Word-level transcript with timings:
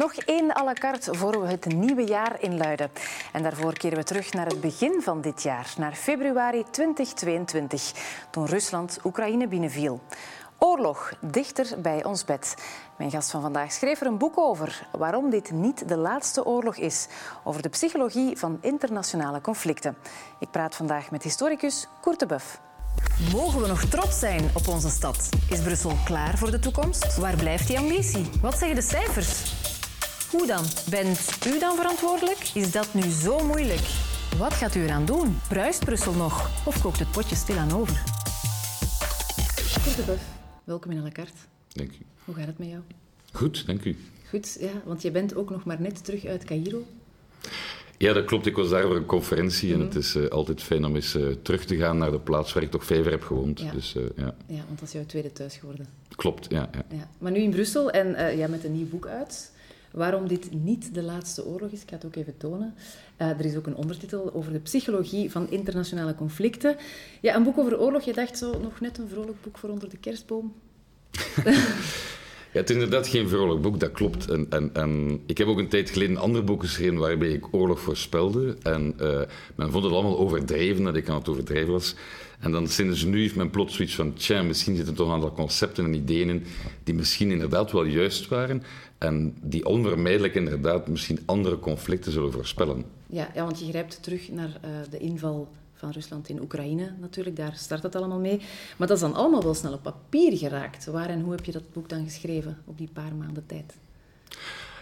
Nog 0.00 0.14
één 0.14 0.56
à 0.56 0.64
la 0.64 0.72
carte 0.72 1.14
voor 1.14 1.40
we 1.40 1.46
het 1.46 1.64
nieuwe 1.64 2.04
jaar 2.04 2.42
inluiden. 2.42 2.90
En 3.32 3.42
daarvoor 3.42 3.72
keren 3.72 3.98
we 3.98 4.04
terug 4.04 4.32
naar 4.32 4.46
het 4.46 4.60
begin 4.60 5.02
van 5.02 5.20
dit 5.20 5.42
jaar, 5.42 5.74
naar 5.78 5.92
februari 5.92 6.64
2022, 6.70 7.92
toen 8.30 8.46
Rusland 8.46 8.98
Oekraïne 9.04 9.48
binnenviel. 9.48 10.00
Oorlog, 10.58 11.12
dichter 11.20 11.80
bij 11.80 12.04
ons 12.04 12.24
bed. 12.24 12.54
Mijn 12.96 13.10
gast 13.10 13.30
van 13.30 13.40
vandaag 13.40 13.72
schreef 13.72 14.00
er 14.00 14.06
een 14.06 14.18
boek 14.18 14.38
over 14.38 14.86
waarom 14.92 15.30
dit 15.30 15.50
niet 15.50 15.88
de 15.88 15.96
laatste 15.96 16.44
oorlog 16.44 16.76
is. 16.76 17.06
Over 17.44 17.62
de 17.62 17.68
psychologie 17.68 18.38
van 18.38 18.58
internationale 18.60 19.40
conflicten. 19.40 19.96
Ik 20.38 20.50
praat 20.50 20.76
vandaag 20.76 21.10
met 21.10 21.22
historicus 21.22 21.88
Koert. 22.00 22.26
Mogen 23.32 23.60
we 23.60 23.66
nog 23.66 23.84
trots 23.84 24.18
zijn 24.18 24.50
op 24.54 24.68
onze 24.68 24.90
stad? 24.90 25.28
Is 25.50 25.60
Brussel 25.60 25.92
klaar 26.04 26.38
voor 26.38 26.50
de 26.50 26.58
toekomst? 26.58 27.16
Waar 27.16 27.36
blijft 27.36 27.66
die 27.66 27.78
ambitie? 27.78 28.30
Wat 28.40 28.58
zeggen 28.58 28.74
de 28.74 28.82
cijfers? 28.82 29.58
Hoe 30.30 30.46
dan? 30.46 30.64
Bent 30.90 31.38
u 31.46 31.58
dan 31.58 31.76
verantwoordelijk? 31.76 32.38
Is 32.54 32.72
dat 32.72 32.94
nu 32.94 33.02
zo 33.02 33.44
moeilijk? 33.46 33.80
Wat 34.38 34.52
gaat 34.54 34.74
u 34.74 34.82
eraan 34.82 35.04
doen? 35.04 35.38
Bruist 35.48 35.84
Brussel 35.84 36.12
nog? 36.12 36.66
Of 36.66 36.82
kookt 36.82 36.98
het 36.98 37.10
potje 37.10 37.36
stilaan 37.36 37.72
over? 37.72 38.02
Koert 39.84 39.96
de 39.96 40.02
Buff, 40.06 40.22
welkom 40.64 40.90
in 40.90 41.02
la 41.02 41.10
carte. 41.10 41.32
Dank 41.72 41.90
u. 41.90 42.04
Hoe 42.24 42.34
gaat 42.34 42.46
het 42.46 42.58
met 42.58 42.68
jou? 42.68 42.80
Goed, 43.32 43.66
dank 43.66 43.84
u. 43.84 43.96
Goed, 44.28 44.56
ja, 44.60 44.70
want 44.84 45.02
je 45.02 45.10
bent 45.10 45.34
ook 45.34 45.50
nog 45.50 45.64
maar 45.64 45.80
net 45.80 46.04
terug 46.04 46.24
uit 46.24 46.44
Cairo. 46.44 46.82
Ja, 47.96 48.12
dat 48.12 48.24
klopt. 48.24 48.46
Ik 48.46 48.56
was 48.56 48.68
daar 48.68 48.82
voor 48.82 48.96
een 48.96 49.06
conferentie 49.06 49.74
en 49.74 49.80
het 49.80 49.94
is 49.94 50.14
eh, 50.14 50.26
altijd 50.28 50.62
fijn 50.62 50.84
om 50.84 50.94
eens 50.94 51.14
eh, 51.14 51.26
terug 51.42 51.64
te 51.64 51.76
gaan 51.76 51.98
naar 51.98 52.10
de 52.10 52.20
plaats 52.20 52.52
waar 52.52 52.62
ik 52.62 52.70
toch 52.70 52.84
vijf 52.84 53.02
jaar 53.02 53.12
heb 53.12 53.22
gewoond. 53.22 53.60
Ja. 53.60 53.72
Dus, 53.72 53.94
eh, 53.96 54.02
ja. 54.16 54.34
Ja, 54.46 54.62
want 54.66 54.78
dat 54.78 54.88
is 54.88 54.92
jouw 54.92 55.06
tweede 55.06 55.32
thuis 55.32 55.56
geworden. 55.56 55.86
Klopt, 56.16 56.50
ja, 56.50 56.68
ja. 56.72 56.84
Ja. 56.96 57.08
Maar 57.18 57.32
nu 57.32 57.38
in 57.38 57.50
Brussel 57.50 57.90
en 57.90 58.14
eh, 58.14 58.38
ja, 58.38 58.48
met 58.48 58.64
een 58.64 58.72
nieuw 58.72 58.88
boek 58.88 59.06
uit. 59.06 59.52
Waarom 59.90 60.28
dit 60.28 60.52
niet 60.52 60.94
de 60.94 61.02
laatste 61.02 61.46
oorlog 61.46 61.70
is, 61.70 61.82
ik 61.82 61.88
ga 61.88 61.94
het 61.94 62.04
ook 62.04 62.16
even 62.16 62.36
tonen. 62.36 62.74
Eh, 63.16 63.28
er 63.28 63.44
is 63.44 63.56
ook 63.56 63.66
een 63.66 63.76
ondertitel 63.76 64.34
over 64.34 64.52
de 64.52 64.58
psychologie 64.58 65.30
van 65.30 65.50
internationale 65.50 66.14
conflicten. 66.14 66.76
Ja, 67.20 67.34
een 67.34 67.42
boek 67.42 67.58
over 67.58 67.80
oorlog. 67.80 68.02
Je 68.02 68.12
dacht 68.12 68.38
zo, 68.38 68.60
nog 68.60 68.80
net 68.80 68.98
een 68.98 69.08
vrolijk 69.08 69.42
boek 69.42 69.58
voor 69.58 69.68
onder 69.68 69.88
de 69.88 69.98
kerstboom. 69.98 70.54
Ja, 72.52 72.60
het 72.60 72.70
is 72.70 72.74
inderdaad 72.74 73.08
geen 73.08 73.28
vrolijk 73.28 73.62
boek, 73.62 73.80
dat 73.80 73.92
klopt. 73.92 74.30
En, 74.30 74.46
en, 74.50 74.70
en 74.72 75.20
ik 75.26 75.38
heb 75.38 75.46
ook 75.46 75.58
een 75.58 75.68
tijd 75.68 75.90
geleden 75.90 76.16
een 76.16 76.22
ander 76.22 76.44
boek 76.44 76.60
geschreven 76.60 76.98
waarbij 76.98 77.28
ik 77.28 77.54
oorlog 77.54 77.80
voorspelde. 77.80 78.56
En 78.62 78.94
eh, 78.98 79.20
men 79.54 79.70
vond 79.70 79.84
het 79.84 79.92
allemaal 79.92 80.18
overdreven, 80.18 80.84
dat 80.84 80.96
ik 80.96 81.08
aan 81.08 81.18
het 81.18 81.28
overdrijven 81.28 81.72
was. 81.72 81.94
En 82.40 82.52
dan 82.52 82.68
sinds 82.68 83.04
nu 83.04 83.20
heeft 83.20 83.36
men 83.36 83.50
plots 83.50 83.74
zoiets 83.74 83.94
van, 83.94 84.14
tja, 84.14 84.42
misschien 84.42 84.76
zitten 84.76 84.94
toch 84.94 85.06
een 85.06 85.14
aantal 85.14 85.32
concepten 85.32 85.84
en 85.84 85.94
ideeën 85.94 86.28
in 86.28 86.44
die 86.84 86.94
misschien 86.94 87.30
inderdaad 87.30 87.72
wel 87.72 87.84
juist 87.84 88.28
waren 88.28 88.62
en 88.98 89.34
die 89.42 89.66
onvermijdelijk 89.66 90.34
inderdaad 90.34 90.88
misschien 90.88 91.20
andere 91.24 91.58
conflicten 91.58 92.12
zullen 92.12 92.32
voorspellen. 92.32 92.84
Ja, 93.06 93.30
ja 93.34 93.44
want 93.44 93.58
je 93.60 93.66
grijpt 93.66 94.02
terug 94.02 94.30
naar 94.30 94.58
eh, 94.60 94.70
de 94.90 94.98
inval 94.98 95.48
van 95.80 95.90
Rusland 95.90 96.28
in 96.28 96.40
Oekraïne 96.40 96.92
natuurlijk. 97.00 97.36
Daar 97.36 97.54
start 97.56 97.82
het 97.82 97.96
allemaal 97.96 98.18
mee. 98.18 98.36
Maar 98.76 98.88
dat 98.88 98.96
is 98.96 99.02
dan 99.02 99.14
allemaal 99.14 99.42
wel 99.42 99.54
snel 99.54 99.72
op 99.72 99.82
papier 99.82 100.36
geraakt. 100.36 100.84
Waar 100.84 101.08
en 101.08 101.20
hoe 101.20 101.32
heb 101.32 101.44
je 101.44 101.52
dat 101.52 101.72
boek 101.72 101.88
dan 101.88 102.04
geschreven 102.04 102.58
op 102.64 102.78
die 102.78 102.90
paar 102.92 103.14
maanden 103.14 103.46
tijd? 103.46 103.78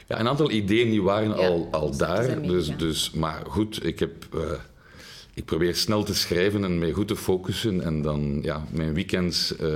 Ja, 0.09 0.21
een 0.21 0.29
aantal 0.29 0.51
ideeën 0.51 0.91
die 0.91 1.03
waren 1.03 1.29
Ja, 1.29 1.49
al, 1.49 1.69
al 1.71 1.97
daar. 1.97 2.43
Dus, 2.43 2.77
dus, 2.77 3.11
maar 3.11 3.43
goed, 3.47 3.85
ik, 3.85 3.99
heb, 3.99 4.35
eh, 4.35 4.53
ik 5.35 5.45
probeer 5.45 5.75
snel 5.75 6.03
te 6.03 6.15
schrijven 6.15 6.65
en 6.65 6.79
mij 6.79 6.93
goed 6.93 7.09
te 7.09 7.17
focussen. 7.17 7.83
En 7.83 8.03
dan, 8.03 8.39
ja, 8.43 8.65
mijn 8.71 8.95
weekends 8.95 9.57
eh, 9.57 9.69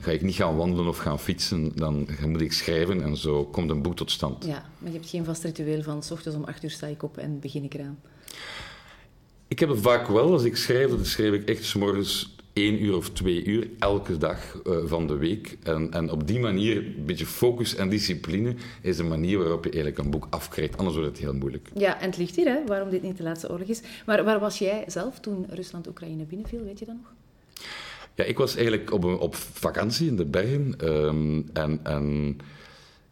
ga 0.00 0.10
ik 0.10 0.22
niet 0.22 0.34
gaan 0.34 0.56
wandelen 0.56 0.88
of 0.88 0.98
gaan 0.98 1.20
fietsen. 1.20 1.72
Dan 1.74 2.08
moet 2.26 2.40
ik 2.40 2.52
schrijven 2.52 3.02
en 3.02 3.16
zo 3.16 3.44
komt 3.44 3.70
een 3.70 3.82
boek 3.82 3.96
tot 3.96 4.10
stand. 4.10 4.44
Ja, 4.44 4.66
maar 4.78 4.90
je 4.90 4.96
hebt 4.96 5.10
geen 5.10 5.24
vast 5.24 5.44
ritueel 5.44 5.82
van... 5.82 6.02
s 6.02 6.10
ochtends 6.10 6.38
om 6.38 6.44
acht 6.44 6.64
uur 6.64 6.70
sta 6.70 6.86
ik 6.86 7.02
op 7.02 7.18
en 7.18 7.40
begin 7.40 7.64
ik 7.64 7.74
eraan. 7.74 7.98
Ik 9.48 9.58
heb 9.58 9.68
het 9.68 9.80
vaak 9.80 10.06
wel, 10.08 10.32
als 10.32 10.44
ik 10.44 10.56
schrijf, 10.56 10.90
dan 10.90 11.04
schrijf 11.04 11.32
ik 11.32 11.48
echt 11.48 11.64
's 11.64 11.74
morgens 11.74 12.36
één 12.52 12.82
uur 12.82 12.96
of 12.96 13.10
twee 13.10 13.44
uur 13.44 13.68
elke 13.78 14.16
dag 14.16 14.60
eh, 14.66 14.76
van 14.84 15.06
de 15.06 15.16
week. 15.16 15.56
En, 15.62 15.90
en 15.92 16.10
op 16.10 16.26
die 16.26 16.40
manier, 16.40 16.76
een 16.76 17.04
beetje 17.06 17.26
focus 17.26 17.74
en 17.74 17.88
discipline, 17.88 18.54
is 18.82 18.96
de 18.96 19.02
manier 19.02 19.38
waarop 19.38 19.64
je 19.64 19.70
eigenlijk 19.70 20.04
een 20.04 20.10
boek 20.10 20.26
afkrijgt. 20.30 20.76
Anders 20.76 20.96
wordt 20.96 21.10
het 21.10 21.20
heel 21.20 21.34
moeilijk. 21.34 21.68
Ja, 21.74 22.00
en 22.00 22.06
het 22.06 22.16
ligt 22.18 22.36
hier, 22.36 22.46
hè, 22.46 22.58
waarom 22.66 22.90
dit 22.90 23.02
niet 23.02 23.16
de 23.16 23.22
laatste 23.22 23.50
oorlog 23.50 23.68
is. 23.68 23.80
Maar 24.06 24.24
waar 24.24 24.40
was 24.40 24.58
jij 24.58 24.84
zelf 24.86 25.20
toen 25.20 25.46
Rusland 25.50 25.86
Oekraïne 25.88 26.24
binnenviel? 26.24 26.64
Weet 26.64 26.78
je 26.78 26.84
dat 26.84 26.94
nog? 26.94 27.12
Ja, 28.14 28.24
ik 28.24 28.38
was 28.38 28.56
eigenlijk 28.56 28.92
op, 28.92 29.04
op 29.04 29.34
vakantie 29.34 30.08
in 30.08 30.16
de 30.16 30.24
bergen. 30.24 30.74
ehm, 30.78 31.42
en 31.52 31.80
en 31.82 32.36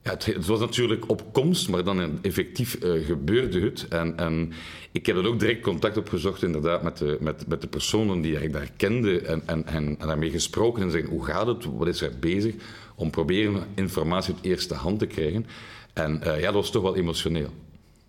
ja, 0.03 0.11
het, 0.11 0.47
was 0.47 0.61
natuurlijk 0.61 1.11
op 1.11 1.33
komst, 1.33 1.69
maar 1.69 1.85
dan 1.85 2.23
effectief 2.23 2.75
eh, 2.75 3.07
gebeurde 3.07 3.61
het. 3.61 3.89
En, 3.89 4.17
en 4.17 4.53
ik 4.93 5.07
heb 5.07 5.17
er 5.17 5.27
ook 5.27 5.41
direct 5.41 5.63
contact 5.63 5.97
opgezocht 5.97 6.43
inderdaad, 6.43 6.83
met, 6.83 6.99
de, 6.99 7.17
met, 7.21 7.47
met 7.47 7.61
de 7.61 7.67
personen 7.67 8.21
die 8.21 8.43
ik 8.43 8.53
daar 8.53 8.71
kende. 8.77 9.21
En, 9.21 9.43
en, 9.47 9.67
en, 9.67 9.97
en 9.99 10.07
daarmee 10.07 10.31
gesproken 10.31 10.83
en 10.83 10.91
zeggen, 10.91 11.11
hoe 11.11 11.25
gaat 11.25 11.47
het? 11.47 11.65
Wat 11.65 11.89
is 11.89 12.01
er 12.01 12.19
bezig? 12.21 12.55
Om 12.95 13.11
proberen 13.11 13.67
informatie 13.75 14.35
uit 14.35 14.45
eerste 14.45 14.75
hand 14.75 14.99
te 14.99 15.07
krijgen. 15.07 15.47
En 15.93 16.23
eh, 16.23 16.41
ja, 16.41 16.45
dat 16.45 16.55
was 16.55 16.71
toch 16.71 16.83
wel 16.83 16.97
emotioneel. 16.97 17.51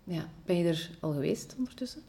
Ja. 0.04 0.28
Ben 0.46 0.56
je 0.56 0.68
er 0.68 0.90
al 1.00 1.12
geweest 1.12 1.54
ondertussen? 1.58 2.02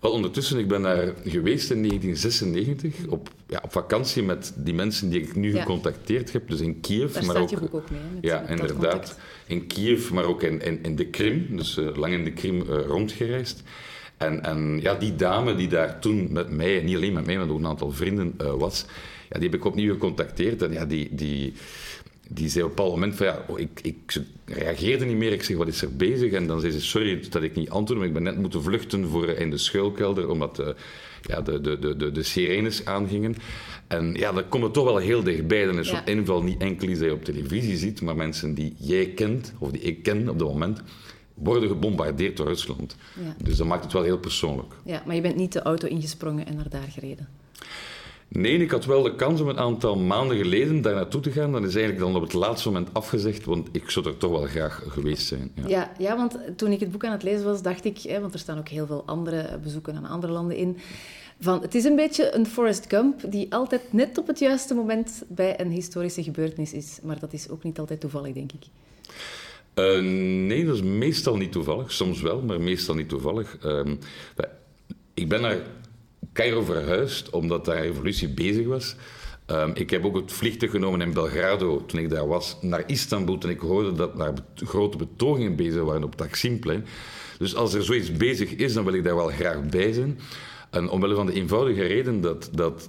Wel, 0.00 0.10
ondertussen, 0.10 0.58
ik 0.58 0.68
ben 0.68 0.82
daar 0.82 1.14
geweest 1.24 1.70
in 1.70 1.82
1996 1.82 3.06
op, 3.08 3.28
ja, 3.48 3.60
op 3.64 3.72
vakantie 3.72 4.22
met 4.22 4.52
die 4.56 4.74
mensen 4.74 5.08
die 5.10 5.20
ik 5.20 5.36
nu 5.36 5.52
Ja. 5.54 5.60
gecontacteerd 5.60 6.32
heb. 6.32 6.48
Dus 6.48 6.60
in 6.60 6.80
Kiev. 6.80 7.12
Daar 7.12 7.24
maar 7.24 7.34
staat 7.34 7.42
ook, 7.44 7.50
je 7.50 7.58
boek 7.60 7.74
ook 7.74 7.90
mee. 7.90 8.00
met- 8.14 8.24
ja, 8.24 8.40
met 8.40 8.50
inderdaad. 8.60 9.18
In 9.46 9.66
Kiev, 9.66 10.10
maar 10.10 10.24
ook 10.24 10.42
in, 10.42 10.60
in, 10.62 10.78
in 10.82 10.96
de 10.96 11.06
Krim. 11.06 11.56
Dus 11.56 11.76
eh, 11.78 11.96
lang 11.96 12.12
in 12.12 12.24
de 12.24 12.32
Krim 12.32 12.60
eh, 12.60 12.80
rondgereisd. 12.86 13.62
En, 14.16 14.42
en 14.44 14.78
ja, 14.80 14.94
die 14.94 15.16
dame 15.16 15.54
die 15.54 15.68
daar 15.68 16.00
toen 16.00 16.32
met 16.32 16.50
mij, 16.50 16.82
niet 16.82 16.96
alleen 16.96 17.12
met 17.12 17.26
mij, 17.26 17.36
maar 17.36 17.48
ook 17.48 17.58
een 17.58 17.66
aantal 17.66 17.92
vrienden 17.92 18.34
eh, 18.38 18.52
was, 18.54 18.84
ja, 19.28 19.38
die 19.38 19.48
heb 19.48 19.58
ik 19.58 19.64
opnieuw 19.64 19.92
gecontacteerd. 19.92 20.62
En 20.62 20.72
ja, 20.72 20.84
die, 20.86 21.08
die, 21.14 21.52
die 22.28 22.48
zei 22.48 22.64
op 22.64 22.70
een 22.70 22.76
bepaald 22.76 22.94
moment 22.94 23.16
van 23.16 23.26
ja, 23.26 23.44
oh, 23.46 23.58
ik, 23.58 23.80
ik 23.82 23.96
ze 24.06 24.22
reageerde 24.44 25.04
niet 25.04 25.16
meer. 25.16 25.32
Ik 25.32 25.42
zeg, 25.42 25.56
wat 25.56 25.68
is 25.68 25.82
er 25.82 25.96
bezig? 25.96 26.32
En 26.32 26.46
dan 26.46 26.60
zei 26.60 26.72
ze, 26.72 26.80
sorry 26.80 27.20
dat 27.30 27.42
ik 27.42 27.54
niet 27.54 27.70
antwoord, 27.70 27.98
maar 27.98 28.08
ik 28.08 28.14
ben 28.14 28.22
net 28.22 28.38
moeten 28.38 28.62
vluchten 28.62 29.08
voor, 29.08 29.28
in 29.28 29.50
de 29.50 29.58
schuilkelder, 29.58 30.30
omdat 30.30 30.58
eh, 30.58 30.68
ja, 31.22 31.40
de, 31.40 31.60
de, 31.60 31.78
de, 31.78 31.96
de, 31.96 32.12
de 32.12 32.22
sirenes 32.22 32.84
aangingen. 32.84 33.34
En 33.86 34.14
ja, 34.14 34.32
dan 34.32 34.48
komt 34.48 34.62
het 34.64 34.72
toch 34.72 34.84
wel 34.84 34.96
heel 34.96 35.22
dichtbij. 35.22 35.64
Dan 35.66 35.78
is 35.78 35.90
Ja. 35.90 35.96
zo'n 36.06 36.14
inval 36.14 36.42
niet 36.42 36.60
enkel 36.60 36.88
iets 36.88 36.98
dat 36.98 37.08
je 37.08 37.14
op 37.14 37.24
televisie 37.24 37.76
ziet, 37.76 38.02
maar 38.02 38.16
mensen 38.16 38.54
die 38.54 38.74
jij 38.78 39.06
kent, 39.06 39.52
of 39.58 39.70
die 39.70 39.80
ik 39.80 40.02
ken 40.02 40.28
op 40.28 40.38
dat 40.38 40.48
moment, 40.48 40.82
worden 41.34 41.68
gebombardeerd 41.68 42.36
door 42.36 42.46
Rusland. 42.46 42.96
Ja. 43.24 43.36
Dus 43.44 43.56
dat 43.56 43.66
maakt 43.66 43.84
het 43.84 43.92
wel 43.92 44.02
heel 44.02 44.18
persoonlijk. 44.18 44.72
Ja, 44.84 45.02
maar 45.06 45.14
je 45.14 45.20
bent 45.20 45.36
niet 45.36 45.52
de 45.52 45.62
auto 45.62 45.88
ingesprongen 45.88 46.46
en 46.46 46.56
naar 46.56 46.68
daar 46.68 46.88
gereden. 46.90 47.28
Nee, 48.28 48.58
ik 48.58 48.70
had 48.70 48.84
wel 48.84 49.02
de 49.02 49.14
kans 49.14 49.40
om 49.40 49.48
een 49.48 49.58
aantal 49.58 49.96
maanden 49.96 50.36
geleden 50.36 50.82
daar 50.82 50.94
naartoe 50.94 51.20
te 51.20 51.30
gaan. 51.30 51.52
Dat 51.52 51.64
is 51.64 51.74
eigenlijk 51.74 52.04
dan 52.04 52.16
op 52.16 52.22
het 52.22 52.32
laatste 52.32 52.68
moment 52.68 52.88
afgezegd, 52.92 53.44
want 53.44 53.68
ik 53.72 53.90
zou 53.90 54.06
er 54.06 54.16
toch 54.16 54.30
wel 54.30 54.46
graag 54.46 54.82
geweest 54.88 55.26
zijn. 55.26 55.50
Ja. 55.54 55.68
Ja, 55.68 55.92
ja, 55.98 56.16
want 56.16 56.38
toen 56.56 56.70
ik 56.70 56.80
het 56.80 56.90
boek 56.90 57.04
aan 57.04 57.12
het 57.12 57.22
lezen 57.22 57.44
was, 57.44 57.62
dacht 57.62 57.84
ik, 57.84 57.98
hè, 57.98 58.20
want 58.20 58.32
er 58.32 58.38
staan 58.38 58.58
ook 58.58 58.68
heel 58.68 58.86
veel 58.86 59.02
andere 59.06 59.58
bezoeken 59.62 59.96
aan 59.96 60.06
andere 60.06 60.32
landen 60.32 60.56
in, 60.56 60.78
van 61.40 61.62
het 61.62 61.74
is 61.74 61.84
een 61.84 61.96
beetje 61.96 62.34
een 62.34 62.46
Forrest 62.46 62.84
Gump 62.88 63.20
die 63.30 63.54
altijd 63.54 63.92
net 63.92 64.18
op 64.18 64.26
het 64.26 64.38
juiste 64.38 64.74
moment 64.74 65.22
bij 65.28 65.60
een 65.60 65.70
historische 65.70 66.22
gebeurtenis 66.22 66.72
is. 66.72 66.98
Maar 67.02 67.18
dat 67.18 67.32
is 67.32 67.48
ook 67.48 67.62
niet 67.62 67.78
altijd 67.78 68.00
toevallig, 68.00 68.34
denk 68.34 68.52
ik. 68.52 68.64
Eh, 69.74 70.00
nee, 70.46 70.64
dat 70.64 70.74
is 70.74 70.82
meestal 70.82 71.36
niet 71.36 71.52
toevallig. 71.52 71.92
Soms 71.92 72.20
wel, 72.20 72.42
maar 72.42 72.60
meestal 72.60 72.94
niet 72.94 73.08
toevallig. 73.08 73.58
Ehm, 73.62 73.96
ik 75.14 75.28
ben 75.28 75.40
naar 75.40 75.58
Cairo 76.36 76.62
verhuisd 76.62 77.30
omdat 77.30 77.64
daar 77.64 77.80
revolutie 77.80 78.28
bezig 78.28 78.66
was. 78.66 78.96
Ehm, 79.46 79.70
ik 79.74 79.90
heb 79.90 80.04
ook 80.04 80.16
het 80.16 80.32
vliegtuig 80.32 80.70
genomen 80.70 81.00
in 81.00 81.12
Belgrado 81.12 81.84
toen 81.86 82.00
ik 82.00 82.10
daar 82.10 82.26
was, 82.26 82.56
naar 82.60 82.82
Istanbul 82.86 83.38
toen 83.38 83.50
ik 83.50 83.60
hoorde 83.60 83.92
dat 83.92 84.16
daar 84.16 84.32
grote 84.54 84.96
betogingen 84.96 85.56
bezig 85.56 85.82
waren 85.82 86.04
op 86.04 86.16
Taksimplein. 86.16 86.86
Dus 87.38 87.54
als 87.54 87.74
er 87.74 87.84
zoiets 87.84 88.12
bezig 88.12 88.50
is, 88.50 88.72
dan 88.72 88.84
wil 88.84 88.94
ik 88.94 89.04
daar 89.04 89.16
wel 89.16 89.28
graag 89.28 89.68
bij 89.68 89.92
zijn. 89.92 90.18
En 90.70 90.88
omwille 90.88 91.14
van 91.14 91.26
de 91.26 91.32
eenvoudige 91.32 91.82
reden 91.82 92.20
dat, 92.20 92.48
dat, 92.52 92.88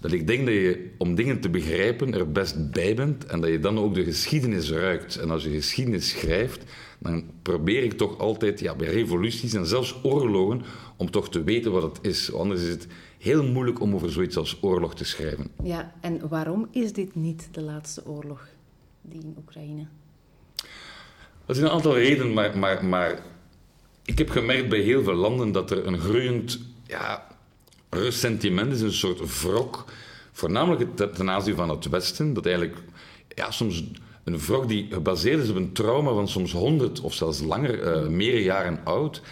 dat 0.00 0.12
ik 0.12 0.26
denk 0.26 0.46
dat 0.46 0.54
je 0.54 0.90
om 0.98 1.14
dingen 1.14 1.40
te 1.40 1.50
begrijpen 1.50 2.14
er 2.14 2.32
best 2.32 2.70
bij 2.70 2.94
bent 2.94 3.26
en 3.26 3.40
dat 3.40 3.50
je 3.50 3.58
dan 3.58 3.78
ook 3.78 3.94
de 3.94 4.04
geschiedenis 4.04 4.70
ruikt. 4.70 5.16
En 5.16 5.30
als 5.30 5.44
je 5.44 5.50
geschiedenis 5.50 6.08
schrijft, 6.08 6.64
dan 6.98 7.24
probeer 7.42 7.82
ik 7.82 7.92
toch 7.92 8.18
altijd 8.18 8.60
ja, 8.60 8.74
bij 8.74 8.88
revoluties 8.88 9.54
en 9.54 9.66
zelfs 9.66 9.98
oorlogen 10.02 10.62
om 10.96 11.10
toch 11.10 11.30
te 11.30 11.42
weten 11.42 11.72
wat 11.72 11.82
het 11.82 11.98
is. 12.02 12.32
Anders 12.32 12.62
is 12.62 12.68
het 12.68 12.86
heel 13.18 13.44
moeilijk 13.44 13.80
om 13.80 13.94
over 13.94 14.12
zoiets 14.12 14.36
als 14.36 14.58
oorlog 14.60 14.94
te 14.94 15.04
schrijven. 15.04 15.50
Ja, 15.62 15.94
en 16.00 16.28
waarom 16.28 16.68
is 16.70 16.92
dit 16.92 17.14
niet 17.14 17.48
de 17.50 17.62
laatste 17.62 18.06
oorlog 18.06 18.48
die 19.02 19.20
in 19.20 19.34
Oekraïne? 19.38 19.86
Dat 21.46 21.56
is 21.56 21.62
een 21.62 21.70
aantal 21.70 21.96
redenen, 21.96 22.32
maar, 22.32 22.58
maar, 22.58 22.84
maar 22.84 23.22
ik 24.04 24.18
heb 24.18 24.30
gemerkt 24.30 24.68
bij 24.68 24.80
heel 24.80 25.02
veel 25.02 25.14
landen 25.14 25.52
dat 25.52 25.70
er 25.70 25.86
een 25.86 25.98
groeiend 25.98 26.60
ja, 26.86 27.26
ressentiment 27.90 28.72
is, 28.72 28.80
een 28.80 28.92
soort 28.92 29.40
wrok, 29.42 29.84
voornamelijk 30.32 30.96
ten- 30.96 31.30
aanzien 31.30 31.56
van 31.56 31.68
het 31.68 31.88
Westen, 31.88 32.32
dat 32.32 32.46
eigenlijk 32.46 32.76
ja, 33.34 33.50
soms 33.50 33.84
Een 34.24 34.38
wrok 34.38 34.68
die 34.68 34.86
gebaseerd 34.90 35.42
is 35.42 35.50
op 35.50 35.56
een 35.56 35.72
trauma 35.72 36.12
van 36.12 36.28
soms 36.28 36.52
honderd 36.52 37.00
of 37.00 37.14
zelfs 37.14 37.40
langer, 37.40 38.02
uh, 38.02 38.08
meer 38.08 38.40
jaren 38.40 38.80
oud. 38.84 39.22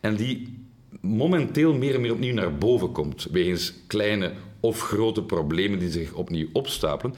En 0.00 0.16
die 0.16 0.58
momenteel 1.00 1.74
meer 1.74 1.94
en 1.94 2.00
meer 2.00 2.12
opnieuw 2.12 2.34
naar 2.34 2.54
boven 2.58 2.92
komt. 2.92 3.26
Wegens 3.30 3.72
kleine 3.86 4.32
of 4.60 4.80
grote 4.80 5.22
problemen 5.22 5.78
die 5.78 5.90
zich 5.90 6.12
opnieuw 6.12 6.48
opstapelen. 6.52 7.14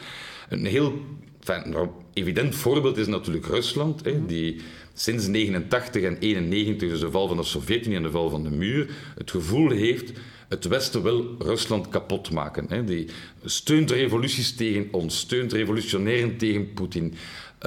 Een 0.49 0.65
heel 0.65 0.99
enfin, 1.45 1.71
nou, 1.71 1.89
evident 2.13 2.55
voorbeeld 2.55 2.97
is 2.97 3.07
natuurlijk 3.07 3.47
Rusland, 3.47 4.05
hè, 4.05 4.27
die 4.27 4.61
sinds 4.95 5.27
89 5.27 6.03
en 6.03 6.19
91, 6.19 6.89
dus 6.91 7.01
de 7.01 7.11
val 7.11 7.29
van 7.29 7.37
de 7.37 7.43
Sovjet-Unie 7.43 7.97
en 7.97 8.03
de 8.03 8.11
val 8.11 8.31
van 8.31 8.43
de 8.43 8.51
muur, 8.51 8.91
het 9.17 9.31
gevoel 9.31 9.71
heeft 9.71 10.13
het 10.49 10.65
Westen 10.65 11.03
wil 11.03 11.35
Rusland 11.39 11.89
kapot 11.89 12.31
maken. 12.31 12.67
Hè. 12.69 12.85
Die 12.85 13.09
steunt 13.45 13.91
revoluties 13.91 14.55
tegen 14.55 14.89
ons, 14.91 15.19
steunt 15.19 15.53
revolutionairen 15.53 16.37
tegen 16.37 16.73
Poetin. 16.73 17.15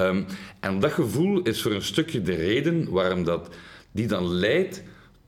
Um, 0.00 0.26
en 0.60 0.80
dat 0.80 0.92
gevoel 0.92 1.42
is 1.42 1.62
voor 1.62 1.72
een 1.72 1.82
stukje 1.82 2.22
de 2.22 2.34
reden 2.34 2.90
waarom 2.90 3.24
dat, 3.24 3.54
die 3.92 4.06
dan 4.06 4.28
leidt 4.28 4.82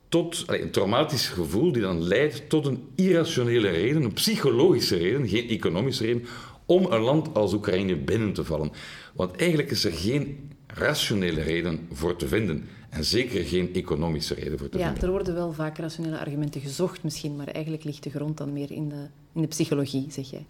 tot 0.08 0.44
een 0.46 0.70
traumatisch 0.70 1.28
gevoel, 1.28 1.72
die 1.72 1.82
dan 1.82 2.02
leidt 2.02 2.48
tot 2.48 2.66
een 2.66 2.82
irrationele 2.94 3.68
reden, 3.68 4.02
een 4.02 4.12
psychologische 4.12 4.96
reden, 4.96 5.28
geen 5.28 5.48
economische 5.48 6.04
reden, 6.04 6.26
om 6.70 6.92
een 6.92 7.00
land 7.00 7.34
als 7.34 7.52
Oekraïne 7.52 7.96
binnen 7.96 8.32
te 8.32 8.44
vallen. 8.44 8.72
Want 9.14 9.36
eigenlijk 9.36 9.70
is 9.70 9.84
er 9.84 9.92
geen 9.92 10.50
rationele 10.66 11.42
reden 11.42 11.88
voor 11.92 12.16
te 12.16 12.28
vinden. 12.28 12.68
En 12.90 13.04
zeker 13.04 13.44
geen 13.44 13.74
economische 13.74 14.34
reden 14.34 14.58
voor 14.58 14.68
te 14.68 14.78
ja, 14.78 14.84
vinden. 14.84 15.02
er 15.02 15.10
worden 15.10 15.34
wel 15.34 15.52
vaak 15.52 15.78
rationele 15.78 16.18
argumenten 16.18 16.60
gezocht 16.60 17.02
misschien, 17.02 17.36
maar 17.36 17.46
eigenlijk 17.46 17.84
ligt 17.84 18.02
de 18.02 18.10
grond 18.10 18.36
dan 18.36 18.52
meer 18.52 18.70
in 18.70 18.88
de, 18.88 19.06
in 19.34 19.40
de 19.40 19.46
psychologie, 19.46 20.06
zeg 20.08 20.30
jij. 20.30 20.46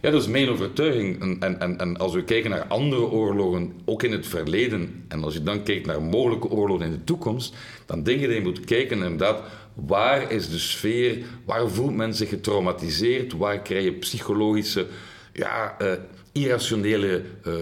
Ja, 0.00 0.10
dat 0.10 0.22
is 0.22 0.28
mijn 0.28 0.48
overtuiging. 0.48 1.20
En, 1.20 1.60
en, 1.60 1.78
en 1.78 1.96
als 1.96 2.14
we 2.14 2.24
kijken 2.24 2.50
naar 2.50 2.66
andere 2.66 3.10
oorlogen, 3.10 3.72
ook 3.84 4.02
in 4.02 4.12
het 4.12 4.26
verleden, 4.26 5.04
en 5.08 5.24
als 5.24 5.34
je 5.34 5.42
dan 5.42 5.62
kijkt 5.62 5.86
naar 5.86 6.02
mogelijke 6.02 6.50
oorlogen 6.50 6.86
in 6.86 6.92
de 6.92 7.04
toekomst, 7.04 7.54
dan 7.86 8.02
denk 8.02 8.20
je 8.20 8.26
dat 8.26 8.36
je 8.36 8.42
moet 8.42 8.64
kijken 8.64 8.96
inderdaad, 8.96 9.42
waar 9.74 10.30
is 10.30 10.50
de 10.50 10.58
sfeer, 10.58 11.24
waar 11.44 11.70
voelt 11.70 11.94
men 11.94 12.14
zich 12.14 12.28
getraumatiseerd, 12.28 13.32
waar 13.32 13.62
krijg 13.62 13.84
je 13.84 13.92
psychologische 13.92 14.86
ja, 15.32 15.76
uh, 15.82 15.92
irrationele 16.32 17.22
uh, 17.46 17.54
uh, 17.54 17.60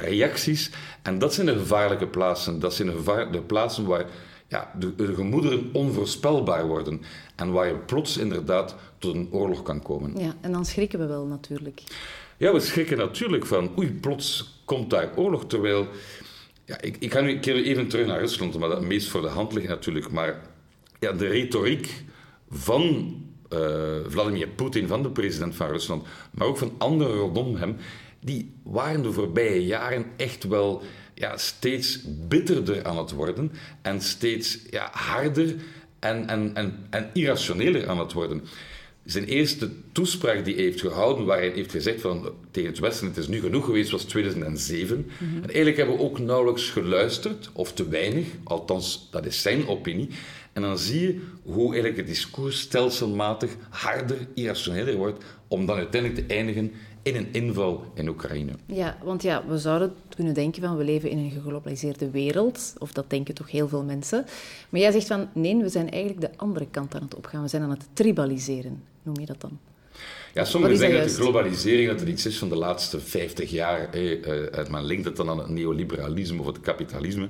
reacties. 0.00 0.70
En 1.02 1.18
dat 1.18 1.34
zijn 1.34 1.46
de 1.46 1.58
gevaarlijke 1.58 2.06
plaatsen. 2.06 2.60
Dat 2.60 2.74
zijn 2.74 2.88
de, 2.88 3.28
de 3.30 3.40
plaatsen 3.40 3.86
waar 3.86 4.06
ja, 4.48 4.70
de, 4.78 4.94
de, 4.94 5.14
gemoederen 5.14 5.70
onvoorspelbaar 5.72 6.66
worden. 6.66 7.02
En 7.36 7.52
waar 7.52 7.66
je 7.66 7.76
plots 7.76 8.16
inderdaad 8.16 8.74
tot 8.98 9.14
een 9.14 9.28
oorlog 9.30 9.62
kan 9.62 9.82
komen. 9.82 10.18
Ja, 10.18 10.34
en 10.40 10.52
dan 10.52 10.64
schrikken 10.64 10.98
we 10.98 11.06
wel 11.06 11.26
natuurlijk. 11.26 11.82
Ja, 12.36 12.52
we 12.52 12.60
schrikken 12.60 12.96
natuurlijk 12.96 13.46
van, 13.46 13.70
oei, 13.78 13.92
plots 13.92 14.60
komt 14.64 14.90
daar 14.90 15.16
oorlog. 15.16 15.46
Terwijl, 15.46 15.86
ja, 16.64 16.80
ik, 16.80 16.96
ik 16.98 17.12
ga 17.12 17.20
nu 17.20 17.38
keer 17.38 17.64
even 17.64 17.88
terug 17.88 18.06
naar 18.06 18.20
Rusland, 18.20 18.58
maar 18.58 18.68
dat 18.68 18.82
meest 18.82 19.08
voor 19.08 19.20
de 19.20 19.28
hand 19.28 19.52
ligt 19.52 19.68
natuurlijk. 19.68 20.10
Maar 20.10 20.40
ja, 21.00 21.12
de 21.12 21.26
retoriek 21.26 22.04
van 22.50 23.14
Vladimir 24.06 24.48
Poetin, 24.48 24.86
van 24.86 25.02
de 25.02 25.10
president 25.10 25.54
van 25.54 25.68
Rusland, 25.68 26.06
maar 26.30 26.46
ook 26.46 26.58
van 26.58 26.74
anderen 26.78 27.16
rondom 27.16 27.56
hem, 27.56 27.76
die 28.20 28.54
waren 28.62 29.02
de 29.02 29.12
voorbije 29.12 29.66
jaren 29.66 30.06
echt 30.16 30.44
wel 30.44 30.82
ja, 31.14 31.36
steeds 31.36 32.00
bitterder 32.28 32.84
aan 32.84 32.98
het 32.98 33.12
worden 33.12 33.52
en 33.82 34.00
steeds 34.00 34.58
ja, 34.70 34.88
harder 34.92 35.54
en, 35.98 36.28
en, 36.28 36.54
en, 36.54 36.86
en 36.90 37.10
irrationeler 37.12 37.88
aan 37.88 37.98
het 37.98 38.12
worden. 38.12 38.44
Zijn 39.04 39.24
eerste 39.24 39.70
toespraak 39.92 40.44
die 40.44 40.54
hij 40.54 40.62
heeft 40.62 40.80
gehouden, 40.80 41.24
waar 41.24 41.38
hij 41.38 41.52
heeft 41.54 41.70
gezegd 41.70 42.00
van, 42.00 42.30
tegen 42.50 42.70
het 42.70 42.78
Westen, 42.78 43.06
het 43.06 43.16
is 43.16 43.28
nu 43.28 43.40
genoeg 43.40 43.64
geweest, 43.64 43.90
was 43.90 44.04
2007. 44.04 45.06
Mhm. 45.06 45.36
En 45.36 45.42
eigenlijk 45.42 45.76
hebben 45.76 45.96
we 45.96 46.02
ook 46.02 46.18
nauwelijks 46.18 46.70
geluisterd, 46.70 47.50
of 47.52 47.72
te 47.72 47.88
weinig, 47.88 48.26
althans, 48.44 49.08
dat 49.10 49.26
is 49.26 49.42
zijn 49.42 49.68
opinie. 49.68 50.08
En 50.52 50.62
dan 50.62 50.78
zie 50.78 51.00
je 51.00 51.20
hoe 51.42 51.64
eigenlijk 51.64 51.96
het 51.96 52.06
discours 52.06 52.60
stelselmatig 52.60 53.56
harder, 53.70 54.18
irrationeler 54.34 54.96
wordt, 54.96 55.24
om 55.48 55.66
dan 55.66 55.76
uiteindelijk 55.76 56.26
te 56.26 56.34
eindigen 56.34 56.72
in 57.02 57.16
een 57.16 57.28
inval 57.32 57.84
in 57.94 58.08
Oekraïne. 58.08 58.52
Ja, 58.66 58.96
want 59.02 59.22
ja, 59.22 59.46
we 59.46 59.58
zouden 59.58 59.92
kunnen 60.16 60.34
denken 60.34 60.62
van 60.62 60.76
we 60.76 60.84
leven 60.84 61.10
in 61.10 61.18
een 61.18 61.30
geglobaliseerde 61.30 62.10
wereld, 62.10 62.74
of 62.78 62.92
dat 62.92 63.10
denken 63.10 63.34
toch 63.34 63.50
heel 63.50 63.68
veel 63.68 63.82
mensen. 63.82 64.24
Maar 64.68 64.80
jij 64.80 64.90
zegt 64.90 65.06
van 65.06 65.28
nee, 65.34 65.56
we 65.56 65.68
zijn 65.68 65.90
eigenlijk 65.90 66.20
de 66.20 66.38
andere 66.38 66.66
kant 66.70 66.94
aan 66.94 67.02
het 67.02 67.14
opgaan. 67.14 67.42
We 67.42 67.48
zijn 67.48 67.62
aan 67.62 67.70
het 67.70 67.88
tribaliseren. 67.92 68.82
Noem 69.02 69.20
je 69.20 69.26
dat 69.26 69.40
dan? 69.40 69.58
Ja, 70.34 70.44
sommigen 70.44 70.76
zeggen 70.76 70.98
dat 70.98 71.08
de 71.08 71.14
globalisering 71.14 71.88
dat 71.88 72.00
er 72.00 72.08
iets 72.08 72.26
is 72.26 72.38
van 72.38 72.48
de 72.48 72.56
laatste 72.56 73.00
50 73.00 73.50
jaar. 73.50 73.90
Eh, 73.90 74.68
men 74.68 74.84
linkt 74.84 75.04
het 75.04 75.16
dan 75.16 75.28
aan 75.28 75.38
het 75.38 75.48
neoliberalisme 75.48 76.40
of 76.40 76.46
het 76.46 76.60
kapitalisme. 76.60 77.28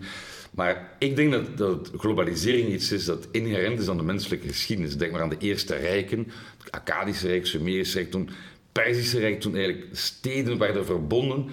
Maar 0.50 0.96
ik 0.98 1.16
denk 1.16 1.32
dat, 1.32 1.56
dat 1.56 1.90
globalisering 1.96 2.68
iets 2.68 2.92
is 2.92 3.04
dat 3.04 3.28
inherent 3.30 3.80
is 3.80 3.88
aan 3.88 3.96
de 3.96 4.02
menselijke 4.02 4.48
geschiedenis. 4.48 4.96
Denk 4.96 5.12
maar 5.12 5.22
aan 5.22 5.28
de 5.28 5.38
eerste 5.38 5.76
rijken, 5.76 6.26
het 6.58 6.70
Akkadische 6.70 7.26
Rijk, 7.26 7.46
Sumerische 7.46 7.98
Rijk, 7.98 8.10
toen 8.10 8.30
Perzische 8.72 9.18
Rijk, 9.18 9.40
toen 9.40 9.56
eigenlijk 9.56 9.86
steden 9.92 10.58
werden 10.58 10.84
verbonden, 10.84 11.46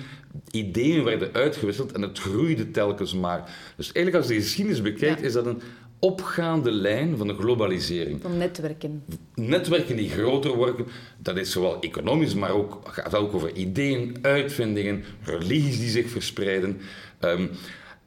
ideeën 0.52 1.04
werden 1.04 1.34
uitgewisseld 1.34 1.92
en 1.92 2.02
het 2.02 2.20
groeide 2.20 2.72
telkens 2.72 3.14
maar. 3.14 3.56
Dus 3.76 3.92
eigenlijk 3.92 4.16
als 4.16 4.28
je 4.28 4.34
de 4.34 4.46
geschiedenis 4.46 4.82
bekijkt, 4.82 5.22
is 5.22 5.34
dat 5.34 5.46
een 5.46 5.62
opgaande 6.00 6.72
lijn 6.72 7.18
van 7.18 7.28
de 7.28 7.36
globalisering. 7.36 8.22
Van 8.22 8.38
netwerken. 8.38 9.04
Netwerken 9.36 9.96
die 9.96 10.10
groter 10.10 10.56
worden, 10.56 10.86
dat 11.18 11.38
is 11.38 11.52
zowel 11.52 11.80
economisch, 11.82 12.34
maar 12.34 12.52
ook, 12.52 12.80
gaat 12.84 13.16
ook 13.16 13.34
over 13.34 13.56
ideeën, 13.56 14.18
uitvindingen, 14.22 15.04
religies 15.24 15.80
die 15.80 15.90
zich 15.90 16.10
verspreiden. 16.10 16.82
Um, 17.20 17.50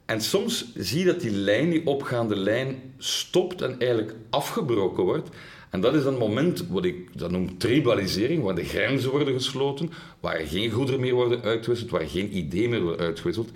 en 0.06 0.20
soms 0.20 0.72
zie 0.74 0.98
je 0.98 1.04
dat 1.04 1.20
die 1.20 1.30
lijn, 1.30 1.70
die 1.70 1.86
opgaande 1.86 2.36
lijn, 2.36 2.82
stopt 2.98 3.62
en 3.62 3.78
eigenlijk 3.78 4.14
afgebroken 4.30 5.04
wordt. 5.04 5.28
En 5.70 5.80
dat 5.80 5.94
is 5.94 6.02
dan 6.02 6.12
het 6.12 6.22
moment 6.22 6.66
wat 6.68 6.84
ik 6.84 7.18
dat 7.18 7.30
noem 7.30 7.58
tribalisering, 7.58 8.42
waar 8.42 8.54
de 8.54 8.64
grenzen 8.64 9.10
worden 9.10 9.34
gesloten, 9.34 9.90
waar 10.20 10.38
geen 10.38 10.70
goederen 10.70 11.00
meer 11.00 11.14
worden 11.14 11.42
uitgewisseld, 11.42 11.90
waar 11.90 12.08
geen 12.08 12.36
ideeën 12.36 12.70
meer 12.70 12.82
worden 12.82 13.06
uitgewisseld. 13.06 13.50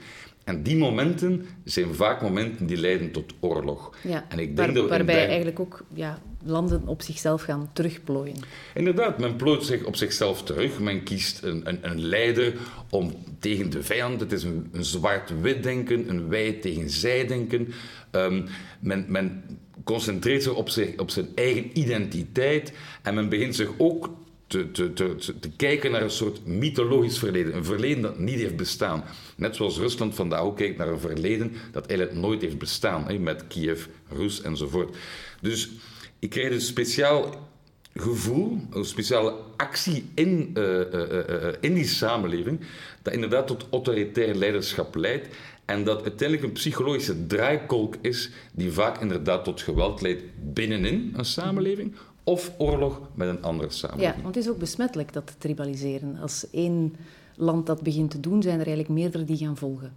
En 0.47 0.63
die 0.63 0.77
momenten 0.77 1.47
zijn 1.65 1.95
vaak 1.95 2.23
momenten 2.23 2.67
die 2.67 2.77
leiden 2.77 3.11
tot 3.11 3.35
oorlog. 3.41 3.97
Ja, 4.03 4.25
en 4.29 4.39
ik 4.39 4.57
denk 4.57 4.75
dat 4.75 4.89
waarbij 4.89 5.27
eigenlijk 5.27 5.61
ook 5.61 5.85
ja, 5.95 6.19
landen 6.45 6.87
op 6.87 7.03
zichzelf 7.03 7.43
gaan 7.43 7.71
terugplooien. 7.73 8.37
Inderdaad, 8.75 9.19
men 9.19 9.37
plooit 9.37 9.65
zich 9.65 9.85
op 9.85 9.97
zichzelf 9.97 10.43
terug. 10.43 10.81
Men 10.81 11.03
kiest 11.03 11.43
een, 11.43 11.69
een, 11.69 11.79
een 11.91 12.01
leider 12.01 12.55
om 12.91 13.15
tegen 13.39 13.71
de 13.71 13.83
vijand. 13.83 14.21
Het 14.21 14.33
is 14.33 14.43
een, 14.43 14.69
een 14.73 14.85
zwart-wit 14.85 15.63
denken, 15.63 16.09
een 16.09 16.29
wij 16.29 16.53
tegen 16.53 16.91
zij 16.91 17.27
denken. 17.27 17.73
Um, 18.11 18.45
men, 18.81 19.05
men 19.09 19.43
concentreert 19.85 20.43
zich 20.43 20.55
op, 20.55 20.69
zich 20.69 20.99
op 20.99 21.11
zijn 21.11 21.29
eigen 21.35 21.79
identiteit 21.79 22.73
en 23.03 23.15
men 23.15 23.29
begint 23.29 23.55
zich 23.55 23.71
ook 23.79 24.11
te, 24.47 24.71
te, 24.71 24.93
te, 24.93 25.15
te, 25.41 25.51
kijken 25.57 25.91
naar 25.91 26.03
een 26.03 26.11
soort 26.11 26.47
mythologisch 26.47 27.19
verleden. 27.19 27.57
Een 27.57 27.65
verleden 27.65 28.03
dat 28.03 28.19
niet 28.19 28.39
heeft 28.39 28.57
bestaan. 28.57 29.05
Net 29.37 29.57
zoals 29.57 29.79
Rusland 29.79 30.15
vandaag 30.15 30.41
ook 30.41 30.57
kijkt 30.57 30.79
naar 30.79 30.89
een 30.89 31.01
verleden 31.01 31.53
dat 31.73 31.87
eigenlijk 31.87 32.21
nooit 32.21 32.43
heeft 32.43 32.59
bestaan. 32.59 33.07
Hè, 33.07 33.19
met 33.19 33.47
Kiev, 33.47 33.87
Rus 34.09 34.43
enzovoort. 34.43 34.97
Dus 35.41 35.71
ik 36.19 36.31
krijg 36.31 36.53
een 36.53 36.61
speciaal 36.61 37.49
gevoel, 37.95 38.59
een 38.71 38.85
speciale 38.85 39.35
actie 39.57 40.11
in, 40.15 40.51
uh, 40.55 40.65
uh, 40.65 40.81
uh, 40.93 41.49
in 41.61 41.75
die 41.75 41.87
samenleving, 41.87 42.61
dat 43.03 43.13
inderdaad 43.13 43.47
tot 43.47 43.67
autoritair 43.71 44.35
leiderschap 44.35 44.95
leidt. 44.95 45.29
En 45.65 45.85
dat 45.85 46.03
uiteindelijk 46.03 46.49
een 46.49 46.53
psychologische 46.53 47.27
draaikolk 47.27 47.95
is 48.01 48.31
die 48.53 48.73
vaak 48.73 49.01
inderdaad 49.01 49.45
tot 49.45 49.61
geweld 49.61 50.01
leidt 50.01 50.23
binnenin 50.53 51.13
een 51.17 51.25
samenleving 51.25 51.95
of 52.25 52.53
oorlog 52.59 53.01
met 53.15 53.29
een 53.29 53.43
andere 53.43 53.71
samenleving. 53.71 54.17
Ja, 54.17 54.23
want 54.23 54.35
het 54.35 54.45
is 54.45 54.51
ook 54.51 54.59
besmettelijk 54.59 55.13
dat 55.13 55.35
tribaliseren. 55.39 56.17
Als 56.21 56.47
één 56.51 56.97
land 57.37 57.67
dat 57.67 57.83
begint 57.83 58.11
te 58.11 58.21
doen, 58.21 58.43
zijn 58.43 58.61
er 58.61 58.67
eigenlijk 58.67 58.99
meerdere 59.01 59.25
die 59.25 59.37
gaan 59.37 59.57
volgen. 59.57 59.93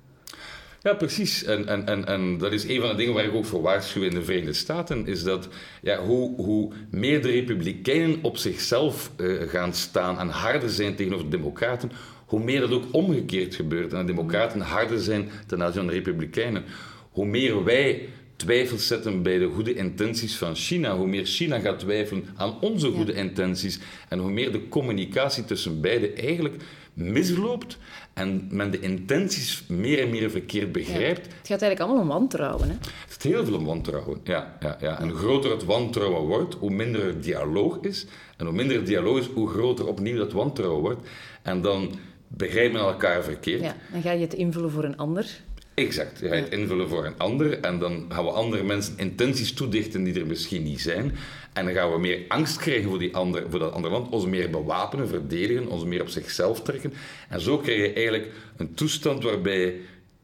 Ja, 0.81 0.93
precies. 0.93 1.43
En, 1.43 1.67
en, 1.67 1.85
en, 1.85 2.05
en 2.05 2.37
dat 2.37 2.51
is 2.51 2.67
een 2.67 2.81
van 2.81 2.89
de 2.89 2.95
dingen 2.95 3.13
waar 3.13 3.25
ik 3.25 3.33
ook 3.33 3.45
voor 3.45 3.61
waarschuw 3.61 4.03
in 4.03 4.13
de 4.13 4.23
Verenigde 4.23 4.53
Staten, 4.53 5.07
is 5.07 5.23
dat 5.23 5.47
ja, 5.81 6.03
hoe, 6.03 6.35
hoe 6.35 6.71
meer 6.91 7.21
de 7.21 7.29
republikeinen 7.29 8.19
op 8.21 8.37
zichzelf 8.37 9.11
uh, 9.17 9.41
gaan 9.49 9.73
staan 9.73 10.19
en 10.19 10.29
harder 10.29 10.69
zijn 10.69 10.95
tegenover 10.95 11.29
de 11.29 11.37
democraten, 11.37 11.91
hoe 12.25 12.39
meer 12.39 12.59
dat 12.59 12.71
ook 12.71 12.85
omgekeerd 12.91 13.55
gebeurt. 13.55 13.93
En 13.93 13.99
de 13.99 14.13
democraten 14.13 14.61
harder 14.61 14.99
zijn 14.99 15.29
ten 15.47 15.63
aanzien 15.63 15.81
van 15.81 15.87
de 15.87 15.97
republikeinen. 15.97 16.63
Hoe 17.11 17.25
meer 17.25 17.63
wij 17.63 18.09
twijfels 18.39 18.87
zetten 18.87 19.23
bij 19.23 19.37
de 19.37 19.47
goede 19.47 19.73
intenties 19.73 20.37
van 20.37 20.55
China, 20.55 20.95
hoe 20.95 21.07
meer 21.07 21.25
China 21.25 21.59
gaat 21.59 21.79
twijfelen 21.79 22.25
aan 22.35 22.61
onze 22.61 22.91
goede 22.91 23.13
intenties 23.13 23.79
en 24.09 24.19
hoe 24.19 24.31
meer 24.31 24.51
de 24.51 24.67
communicatie 24.67 25.45
tussen 25.45 25.81
beiden 25.81 26.17
eigenlijk 26.17 26.63
misloopt 26.93 27.77
en 28.13 28.47
men 28.51 28.71
de 28.71 28.79
intenties 28.79 29.63
meer 29.67 29.99
en 29.99 30.09
meer 30.09 30.29
verkeerd 30.29 30.71
begrijpt. 30.71 31.25
Het 31.25 31.47
gaat 31.47 31.61
eigenlijk 31.61 31.79
allemaal 31.79 32.01
om 32.01 32.07
wantrouwen. 32.07 32.67
Hè? 32.67 32.73
Het 32.73 32.91
gaat 33.07 33.23
heel 33.23 33.45
veel 33.45 33.57
om 33.57 33.65
wantrouwen, 33.65 34.19
ja, 34.23 34.57
ja, 34.59 34.77
ja. 34.81 34.99
En 34.99 35.09
hoe 35.09 35.17
groter 35.17 35.51
het 35.51 35.63
wantrouwen 35.63 36.21
wordt, 36.21 36.55
hoe 36.55 36.71
minder 36.71 37.03
er 37.03 37.21
dialoog 37.21 37.77
is. 37.81 38.05
En 38.37 38.45
hoe 38.45 38.55
minder 38.55 38.85
dialoog 38.85 39.19
is, 39.19 39.27
hoe 39.27 39.49
groter 39.49 39.87
opnieuw 39.87 40.17
dat 40.17 40.31
wantrouwen 40.31 40.81
wordt. 40.81 41.07
En 41.41 41.61
dan 41.61 41.91
begrijpen 42.27 42.79
elkaar 42.79 43.23
verkeerd. 43.23 43.61
Ja, 43.61 43.75
dan 43.91 44.01
ga 44.01 44.11
je 44.11 44.21
het 44.21 44.33
invullen 44.33 44.71
voor 44.71 44.83
een 44.83 44.97
ander. 44.97 45.41
Exact. 45.79 46.19
Je 46.19 46.27
gaat 46.27 46.49
invullen 46.49 46.89
voor 46.89 47.05
een 47.05 47.17
ander 47.17 47.59
en 47.59 47.79
dan 47.79 48.05
gaan 48.09 48.23
we 48.23 48.31
andere 48.31 48.63
mensen 48.63 48.93
intenties 48.97 49.53
toedichten 49.53 50.03
die 50.03 50.19
er 50.19 50.27
misschien 50.27 50.63
niet 50.63 50.81
zijn. 50.81 51.15
En 51.53 51.65
dan 51.65 51.73
gaan 51.73 51.91
we 51.91 51.99
meer 51.99 52.25
angst 52.27 52.57
krijgen 52.57 52.89
voor, 52.89 52.99
die 52.99 53.15
ander, 53.15 53.43
voor 53.49 53.59
dat 53.59 53.73
andere 53.73 53.93
land, 53.93 54.09
ons 54.09 54.25
meer 54.25 54.49
bewapenen, 54.49 55.07
verdedigen, 55.07 55.67
ons 55.67 55.83
meer 55.83 56.01
op 56.01 56.09
zichzelf 56.09 56.61
trekken. 56.61 56.93
En 57.29 57.41
zo 57.41 57.57
krijg 57.57 57.79
je 57.79 57.93
eigenlijk 57.93 58.31
een 58.57 58.73
toestand 58.73 59.23
waarbij 59.23 59.75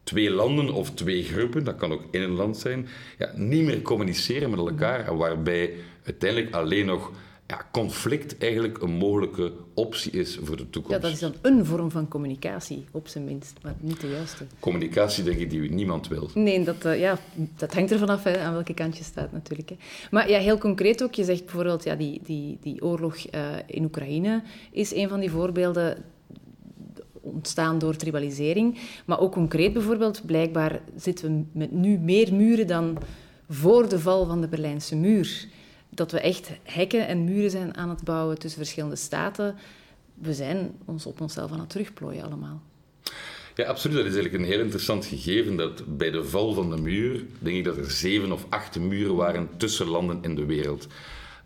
twee 0.04 0.30
landen 0.30 0.70
of 0.70 0.90
twee 0.90 1.22
groepen, 1.24 1.64
dat 1.64 1.76
kan 1.76 1.92
ook 1.92 2.02
in 2.10 2.22
een 2.22 2.34
land 2.34 2.56
zijn, 2.56 2.88
ja, 3.18 3.32
niet 3.34 3.64
meer 3.64 3.82
communiceren 3.82 4.50
met 4.50 4.58
elkaar 4.58 5.06
en 5.06 5.16
waarbij 5.16 5.72
uiteindelijk 6.04 6.54
alleen 6.54 6.86
nog 6.86 7.10
ja, 7.46 7.66
conflict 7.72 8.38
eigenlijk 8.38 8.82
een 8.82 8.90
mogelijke 8.90 9.52
optie 9.74 10.12
is 10.12 10.38
voor 10.42 10.56
de 10.56 10.70
toekomst. 10.70 10.96
Ja, 10.96 11.02
dat 11.02 11.12
is 11.12 11.18
dan 11.18 11.34
een 11.42 11.64
vorm 11.64 11.90
van 11.90 12.08
communicatie, 12.08 12.84
op 12.90 13.08
zijn 13.08 13.24
minst, 13.24 13.58
maar 13.62 13.74
niet 13.80 14.00
de 14.00 14.08
juiste. 14.08 14.44
Communicatie, 14.60 15.24
denk 15.24 15.38
ik, 15.38 15.50
die 15.50 15.70
niemand 15.72 16.08
wil. 16.08 16.30
Nee, 16.34 16.64
dat, 16.64 16.84
uh, 16.84 16.98
ja, 16.98 17.18
dat 17.56 17.74
hangt 17.74 17.90
er 17.90 17.98
vanaf 17.98 18.24
hè, 18.24 18.38
aan 18.38 18.52
welke 18.52 18.74
kant 18.74 18.96
je 18.96 19.04
staat 19.04 19.32
natuurlijk. 19.32 19.68
Hè. 19.68 19.76
Maar 20.10 20.30
ja, 20.30 20.38
heel 20.38 20.58
concreet 20.58 21.02
ook, 21.02 21.14
je 21.14 21.24
zegt 21.24 21.44
bijvoorbeeld, 21.44 21.84
ja, 21.84 21.94
die, 21.94 22.20
die, 22.24 22.58
die 22.60 22.82
oorlog 22.82 23.16
uh, 23.34 23.40
in 23.66 23.84
Oekraïne 23.84 24.42
is 24.70 24.94
een 24.94 25.08
van 25.08 25.20
die 25.20 25.30
voorbeelden 25.30 26.04
ontstaan 27.20 27.78
door 27.78 27.96
tribalisering. 27.96 28.78
Maar 29.04 29.20
ook 29.20 29.32
concreet 29.32 29.72
bijvoorbeeld, 29.72 30.26
blijkbaar 30.26 30.80
zitten 30.96 31.36
we 31.52 31.58
met 31.58 31.72
nu 31.72 31.98
meer 31.98 32.34
muren 32.34 32.66
dan 32.66 32.98
voor 33.48 33.88
de 33.88 33.98
val 33.98 34.26
van 34.26 34.40
de 34.40 34.48
Berlijnse 34.48 34.96
muur 34.96 35.48
dat 35.96 36.12
we 36.12 36.20
echt 36.20 36.50
hekken 36.62 37.06
en 37.06 37.24
muren 37.24 37.50
zijn 37.50 37.76
aan 37.76 37.88
het 37.88 38.04
bouwen 38.04 38.38
tussen 38.38 38.60
verschillende 38.60 38.96
staten. 38.96 39.54
We 40.14 40.34
zijn 40.34 40.74
ons 40.84 41.06
op 41.06 41.20
onszelf 41.20 41.52
aan 41.52 41.60
het 41.60 41.70
terugplooien 41.70 42.24
allemaal. 42.24 42.62
Ja, 43.54 43.64
absoluut. 43.64 43.96
Dat 43.96 44.06
is 44.06 44.14
eigenlijk 44.14 44.44
een 44.44 44.50
heel 44.50 44.60
interessant 44.60 45.04
gegeven. 45.06 45.56
Dat 45.56 45.96
bij 45.96 46.10
de 46.10 46.24
val 46.24 46.52
van 46.52 46.70
de 46.70 46.76
muur, 46.76 47.24
denk 47.38 47.56
ik 47.56 47.64
dat 47.64 47.76
er 47.76 47.90
zeven 47.90 48.32
of 48.32 48.46
acht 48.48 48.78
muren 48.78 49.16
waren 49.16 49.48
tussen 49.56 49.86
landen 49.86 50.18
in 50.22 50.34
de 50.34 50.44
wereld. 50.44 50.86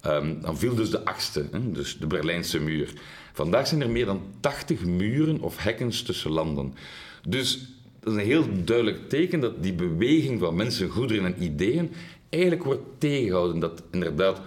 Um, 0.07 0.41
dan 0.41 0.59
viel 0.59 0.75
dus 0.75 0.91
de 0.91 1.05
achtste, 1.05 1.49
hè, 1.51 1.73
dus 1.73 1.99
de 1.99 2.07
Berlijnse 2.07 2.61
muur. 2.61 2.93
Vandaag 3.33 3.67
zijn 3.67 3.83
er 3.83 3.91
meer 3.91 4.07
dan 4.07 4.23
80 4.41 4.85
muren 4.85 5.41
of 5.41 5.63
hekkens 5.63 6.03
tussen 6.03 6.31
landen. 6.31 6.75
Dus 7.29 7.59
dat 8.01 8.13
is 8.13 8.19
een 8.19 8.27
heel 8.27 8.45
duidelijk 8.65 9.09
teken 9.09 9.41
dat 9.41 9.63
die 9.63 9.73
beweging 9.73 10.41
van 10.41 10.57
mensen, 10.57 10.89
goederen 10.89 11.25
en 11.25 11.43
ideeën 11.43 11.93
eigenlijk 12.31 12.65
wordt 12.65 12.83
tegengehouden. 12.99 13.59
Dat 13.59 13.83
inderdaad 13.91 14.41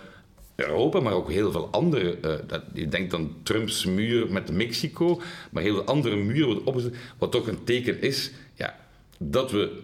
Europa, 0.55 0.99
maar 0.99 1.13
ook 1.13 1.31
heel 1.31 1.51
veel 1.51 1.67
andere. 1.71 2.17
Uh, 2.25 2.33
dat, 2.47 2.63
je 2.73 2.87
denkt 2.87 3.13
aan 3.13 3.35
Trumps 3.43 3.85
muur 3.85 4.31
met 4.31 4.51
Mexico, 4.51 5.21
maar 5.51 5.63
heel 5.63 5.73
veel 5.73 5.85
andere 5.85 6.15
muren 6.15 6.45
worden 6.45 6.65
opgezet. 6.65 6.95
Wat 7.17 7.31
toch 7.31 7.47
een 7.47 7.63
teken 7.63 8.01
is 8.01 8.31
ja, 8.55 8.79
dat 9.17 9.51
we 9.51 9.81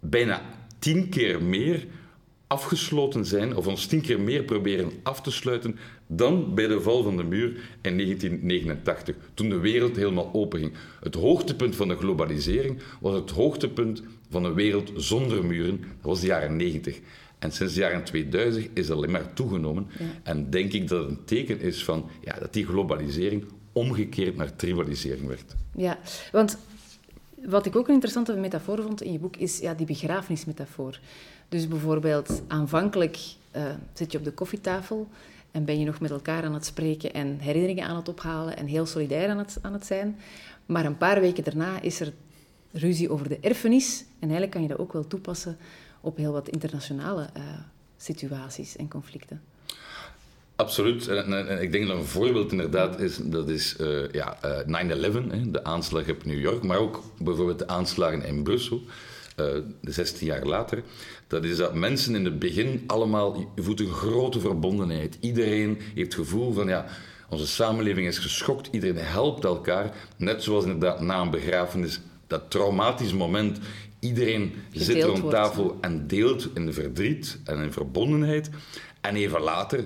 bijna 0.00 0.42
tien 0.78 1.08
keer 1.08 1.42
meer 1.42 1.86
afgesloten 2.46 3.24
zijn, 3.24 3.56
of 3.56 3.66
ons 3.66 3.86
tien 3.86 4.00
keer 4.00 4.20
meer 4.20 4.42
proberen 4.42 4.90
af 5.02 5.20
te 5.20 5.30
sluiten, 5.30 5.78
dan 6.06 6.54
bij 6.54 6.66
de 6.66 6.80
val 6.80 7.02
van 7.02 7.16
de 7.16 7.24
muur 7.24 7.48
in 7.82 7.96
1989, 7.96 9.16
toen 9.34 9.48
de 9.48 9.58
wereld 9.58 9.96
helemaal 9.96 10.30
openging. 10.32 10.72
Het 11.00 11.14
hoogtepunt 11.14 11.76
van 11.76 11.88
de 11.88 11.96
globalisering 11.96 12.78
was 13.00 13.14
het 13.14 13.30
hoogtepunt 13.30 14.02
van 14.30 14.44
een 14.44 14.54
wereld 14.54 14.92
zonder 14.96 15.44
muren. 15.44 15.80
Dat 15.80 15.88
was 16.00 16.20
de 16.20 16.26
jaren 16.26 16.56
90. 16.56 17.00
En 17.38 17.52
sinds 17.52 17.74
de 17.74 17.80
jaren 17.80 18.04
2000 18.04 18.68
is 18.72 18.86
dat 18.86 18.96
alleen 18.96 19.10
maar 19.10 19.32
toegenomen. 19.32 19.86
En 20.22 20.50
denk 20.50 20.72
ik 20.72 20.88
dat 20.88 21.00
het 21.00 21.10
een 21.10 21.24
teken 21.24 21.60
is 21.60 21.84
van 21.84 22.10
ja, 22.24 22.38
dat 22.38 22.52
die 22.52 22.66
globalisering 22.66 23.44
omgekeerd 23.72 24.36
naar 24.36 24.56
tribalisering 24.56 25.26
werd. 25.26 25.54
Ja, 25.74 25.98
want 26.32 26.58
wat 27.44 27.66
ik 27.66 27.76
ook 27.76 27.88
een 27.88 27.94
interessante 27.94 28.34
metafoor 28.34 28.82
vond 28.82 29.02
in 29.02 29.12
je 29.12 29.18
boek 29.18 29.36
is 29.36 29.58
ja, 29.58 29.74
die 29.74 29.86
begrafenismetafoor. 29.86 31.00
Dus 31.48 31.68
bijvoorbeeld, 31.68 32.42
aanvankelijk 32.46 33.18
uh, 33.56 33.62
zit 33.92 34.12
je 34.12 34.18
op 34.18 34.24
de 34.24 34.32
koffietafel 34.32 35.08
en 35.50 35.64
ben 35.64 35.78
je 35.78 35.84
nog 35.84 36.00
met 36.00 36.10
elkaar 36.10 36.44
aan 36.44 36.54
het 36.54 36.66
spreken 36.66 37.12
en 37.12 37.38
herinneringen 37.38 37.86
aan 37.86 37.96
het 37.96 38.08
ophalen 38.08 38.56
en 38.56 38.66
heel 38.66 38.86
solidair 38.86 39.28
aan 39.28 39.38
het, 39.38 39.58
aan 39.62 39.72
het 39.72 39.86
zijn. 39.86 40.18
Maar 40.66 40.84
een 40.84 40.96
paar 40.96 41.20
weken 41.20 41.44
daarna 41.44 41.80
is 41.80 42.00
er 42.00 42.12
ruzie 42.76 43.10
over 43.10 43.28
de 43.28 43.38
erfenis. 43.40 44.00
En 44.00 44.20
eigenlijk 44.20 44.50
kan 44.50 44.62
je 44.62 44.68
dat 44.68 44.78
ook 44.78 44.92
wel 44.92 45.06
toepassen 45.06 45.56
op 46.00 46.16
heel 46.16 46.32
wat 46.32 46.48
internationale 46.48 47.28
uh, 47.36 47.42
situaties 47.96 48.76
en 48.76 48.88
conflicten. 48.88 49.42
Absoluut. 50.56 51.08
En, 51.08 51.62
ik 51.62 51.72
denk 51.72 51.86
dat 51.86 51.96
een 51.96 52.04
voorbeeld 52.04 52.52
inderdaad 52.52 53.00
is, 53.00 53.16
dat 53.16 53.48
is 53.48 53.76
uh, 53.80 54.10
ja, 54.12 54.38
uh, 54.66 55.44
9-11, 55.44 55.50
de 55.50 55.64
aanslag 55.64 56.10
op 56.10 56.24
New 56.24 56.40
York, 56.40 56.62
maar 56.62 56.78
ook 56.78 57.02
bijvoorbeeld 57.18 57.58
de 57.58 57.68
aanslagen 57.68 58.24
in 58.24 58.42
Brussel, 58.42 58.82
uh, 59.40 59.46
16 59.82 60.26
jaar 60.26 60.44
later. 60.44 60.82
Dat 61.26 61.44
is 61.44 61.56
dat 61.56 61.74
mensen 61.74 62.14
in 62.14 62.24
het 62.24 62.38
begin 62.38 62.84
allemaal, 62.86 63.52
voelt 63.56 63.80
een 63.80 63.92
grote 63.92 64.40
verbondenheid. 64.40 65.18
Iedereen 65.20 65.80
heeft 65.94 66.12
het 66.12 66.26
gevoel 66.26 66.52
van, 66.52 66.68
ja, 66.68 66.86
onze 67.28 67.46
samenleving 67.46 68.06
is 68.06 68.18
geschokt, 68.18 68.68
iedereen 68.70 69.04
helpt 69.04 69.44
elkaar. 69.44 69.94
Net 70.16 70.42
zoals 70.42 70.64
inderdaad 70.64 71.00
na 71.00 71.20
een 71.20 71.30
begrafenis, 71.30 72.00
dat 72.26 72.50
traumatisch 72.50 73.12
moment. 73.12 73.58
Iedereen 74.00 74.54
zit 74.72 75.02
rond 75.02 75.30
tafel 75.30 75.76
en 75.80 76.06
deelt 76.06 76.48
in 76.54 76.66
de 76.66 76.72
verdriet 76.72 77.38
en 77.44 77.58
in 77.58 77.72
verbondenheid. 77.72 78.50
En 79.00 79.16
even 79.16 79.40
later 79.40 79.84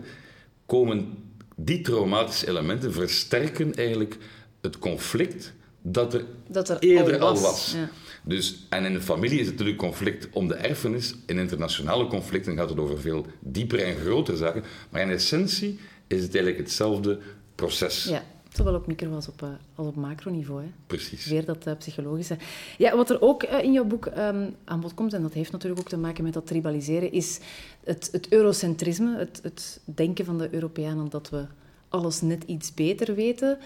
komen 0.66 1.18
die 1.56 1.80
traumatische 1.80 2.49
elementen 2.49 2.92
versterken 2.92 3.75
eigenlijk 3.75 4.16
het 4.61 4.78
conflict 4.78 5.52
dat 5.82 6.14
er, 6.14 6.25
dat 6.49 6.68
er 6.68 6.78
eerder 6.78 7.18
al 7.18 7.40
was. 7.40 7.73
Ja. 7.76 7.90
Dus, 8.23 8.66
en 8.68 8.85
in 8.85 8.92
de 8.92 9.00
familie 9.00 9.38
is 9.38 9.47
het 9.47 9.54
natuurlijk 9.54 9.78
conflict 9.78 10.28
om 10.32 10.49
de 10.49 10.54
erfenis. 10.54 11.14
In 11.26 11.38
internationale 11.38 12.06
conflicten 12.06 12.56
gaat 12.56 12.68
het 12.68 12.78
over 12.78 13.00
veel 13.00 13.26
diepere 13.40 13.82
en 13.82 13.97
grotere 13.97 14.37
zaken. 14.37 14.64
Maar 14.90 15.00
in 15.00 15.11
essentie 15.11 15.78
is 16.06 16.23
het 16.23 16.35
eigenlijk 16.35 16.64
hetzelfde 16.64 17.18
proces. 17.54 18.04
Ja. 18.04 18.25
Zowel 18.52 18.75
op 18.75 18.87
micro 18.87 19.14
als 19.14 19.28
op, 19.28 19.42
uh, 19.42 19.49
als 19.75 19.87
op 19.87 19.97
macroniveau. 19.97 20.62
Hè. 20.62 20.69
Precies. 20.87 21.26
Weer 21.26 21.45
dat 21.45 21.66
uh, 21.66 21.75
psychologische. 21.78 22.37
Ja, 22.78 22.97
wat 22.97 23.11
er 23.11 23.23
ook 23.23 23.42
uh, 23.42 23.62
in 23.62 23.73
jouw 23.73 23.85
boek 23.85 24.07
um, 24.07 24.54
aan 24.64 24.80
bod 24.80 24.95
komt, 24.95 25.12
en 25.12 25.23
dat 25.23 25.33
heeft 25.33 25.52
natuurlijk 25.52 25.80
ook 25.80 25.88
te 25.88 25.99
maken 25.99 26.25
met 26.25 26.33
dat 26.33 26.47
tribaliseren, 26.47 27.12
is 27.12 27.40
het, 27.85 28.09
het 28.12 28.33
eurocentrisme, 28.33 29.19
het, 29.19 29.40
het 29.42 29.80
denken 29.85 30.25
van 30.25 30.38
de 30.38 30.54
Europeanen 30.54 31.09
dat 31.09 31.30
we 31.30 31.45
alles 31.88 32.21
net 32.21 32.45
iets 32.45 32.75
beter 32.75 33.14
weten. 33.14 33.59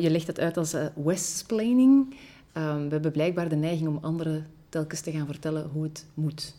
je 0.00 0.10
legt 0.10 0.26
het 0.26 0.40
uit 0.40 0.56
als 0.56 0.74
westsplaining. 0.94 2.16
Um, 2.56 2.84
we 2.84 2.92
hebben 2.92 3.12
blijkbaar 3.12 3.48
de 3.48 3.56
neiging 3.56 3.88
om 3.88 3.98
anderen 4.00 4.46
telkens 4.68 5.00
te 5.00 5.10
gaan 5.10 5.26
vertellen 5.26 5.68
hoe 5.72 5.82
het 5.82 6.06
moet. 6.14 6.54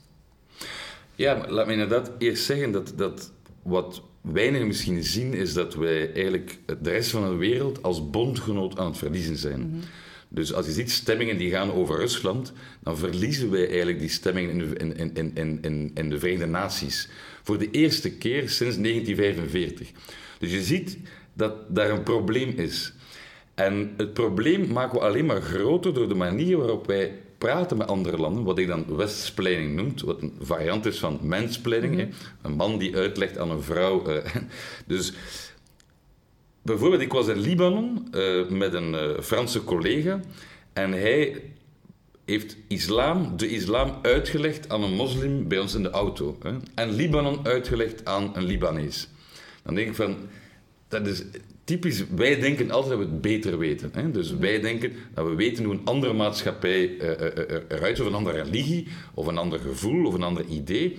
Ja, 1.15 1.49
laat 1.49 1.65
me 1.65 1.71
inderdaad 1.71 2.11
eerst 2.17 2.45
zeggen 2.45 2.71
dat, 2.71 2.93
dat 2.95 3.31
wat 3.61 4.01
weinig 4.31 4.65
misschien 4.65 5.03
zien, 5.03 5.33
is 5.33 5.53
dat 5.53 5.75
wij 5.75 6.13
eigenlijk 6.13 6.57
de 6.81 6.89
rest 6.89 7.09
van 7.09 7.29
de 7.29 7.35
wereld 7.35 7.83
als 7.83 8.09
bondgenoot 8.09 8.79
aan 8.79 8.87
het 8.87 8.97
verliezen 8.97 9.37
zijn. 9.37 9.59
Mhm. 9.59 9.79
Dus 10.27 10.53
als 10.53 10.65
je 10.65 10.71
ziet 10.71 10.91
stemmingen 10.91 11.37
die 11.37 11.51
gaan 11.51 11.71
over 11.71 11.99
Rusland, 11.99 12.53
dan 12.83 12.97
verliezen 12.97 13.51
wij 13.51 13.67
eigenlijk 13.67 13.99
die 13.99 14.09
stemmingen 14.09 14.49
in 14.49 14.57
de, 14.57 14.95
in, 14.95 15.33
in, 15.35 15.59
in, 15.61 15.91
in 15.93 16.09
de 16.09 16.19
Verenigde 16.19 16.45
Naties. 16.45 17.09
Voor 17.43 17.57
de 17.57 17.71
eerste 17.71 18.11
keer 18.11 18.49
sinds 18.49 18.77
1945. 18.77 19.91
Dus 20.39 20.51
je 20.51 20.61
ziet 20.61 20.97
dat 21.33 21.53
daar 21.75 21.89
een 21.89 22.03
probleem 22.03 22.49
is. 22.49 22.93
En 23.55 23.93
het 23.97 24.13
probleem 24.13 24.71
maken 24.71 24.99
we 24.99 25.05
alleen 25.05 25.25
maar 25.25 25.41
groter 25.41 25.93
door 25.93 26.07
de 26.07 26.15
manier 26.15 26.57
waarop 26.57 26.87
wij 26.87 27.19
praten 27.45 27.77
met 27.77 27.87
andere 27.87 28.17
landen, 28.17 28.43
wat 28.43 28.57
ik 28.57 28.67
dan 28.67 28.95
westsplaining 28.95 29.75
noem, 29.75 29.93
wat 30.05 30.21
een 30.21 30.33
variant 30.39 30.85
is 30.85 30.99
van 30.99 31.19
mansplaining. 31.21 31.95
Mm 31.95 32.09
Een 32.41 32.55
man 32.55 32.77
die 32.77 32.95
uitlegt 32.95 33.37
aan 33.37 33.49
een 33.49 33.61
vrouw. 33.61 34.09
Uh, 34.09 34.25
dus 34.93 35.13
bijvoorbeeld, 36.61 37.01
ik 37.01 37.11
was 37.11 37.27
in 37.27 37.37
Libanon 37.37 38.07
uh, 38.11 38.49
met 38.49 38.73
een 38.73 38.93
uh, 38.93 39.19
Franse 39.21 39.63
collega 39.63 40.19
en 40.73 40.91
hij 40.91 41.41
heeft 42.25 42.57
islam, 42.67 43.37
de 43.37 43.49
islam 43.49 43.99
uitgelegd 44.01 44.69
aan 44.69 44.83
een 44.83 44.93
moslim 44.93 45.47
bij 45.47 45.59
ons 45.59 45.73
in 45.73 45.83
de 45.83 45.89
auto. 45.89 46.37
Hè, 46.41 46.51
en 46.75 46.91
Libanon 46.91 47.39
uitgelegd 47.45 48.05
aan 48.05 48.31
een 48.35 48.43
Libanees. 48.43 49.09
Dan 49.63 49.75
denk 49.75 49.87
ik 49.87 49.95
van, 49.95 50.17
dat 50.87 51.07
is 51.07 51.23
typisch, 51.65 52.03
wij 52.15 52.39
denken 52.39 52.71
altijd 52.71 52.97
dat 52.97 53.07
we 53.07 53.11
het 53.11 53.21
beter 53.21 53.57
weten. 53.57 53.91
Hè? 53.93 54.11
Dus 54.11 54.35
wij 54.35 54.59
denken 54.59 54.93
dat 55.13 55.27
we 55.27 55.35
weten 55.35 55.63
hoe 55.63 55.73
een 55.73 55.85
andere 55.85 56.13
maatschappij 56.13 56.89
uh, 56.89 57.09
uh, 57.09 57.17
eruit 57.67 57.99
of 57.99 58.07
een 58.07 58.13
andere 58.13 58.41
religie, 58.41 58.87
of 59.13 59.27
een 59.27 59.37
ander 59.37 59.59
gevoel, 59.59 60.05
of 60.05 60.13
een 60.13 60.23
ander 60.23 60.45
idee. 60.45 60.97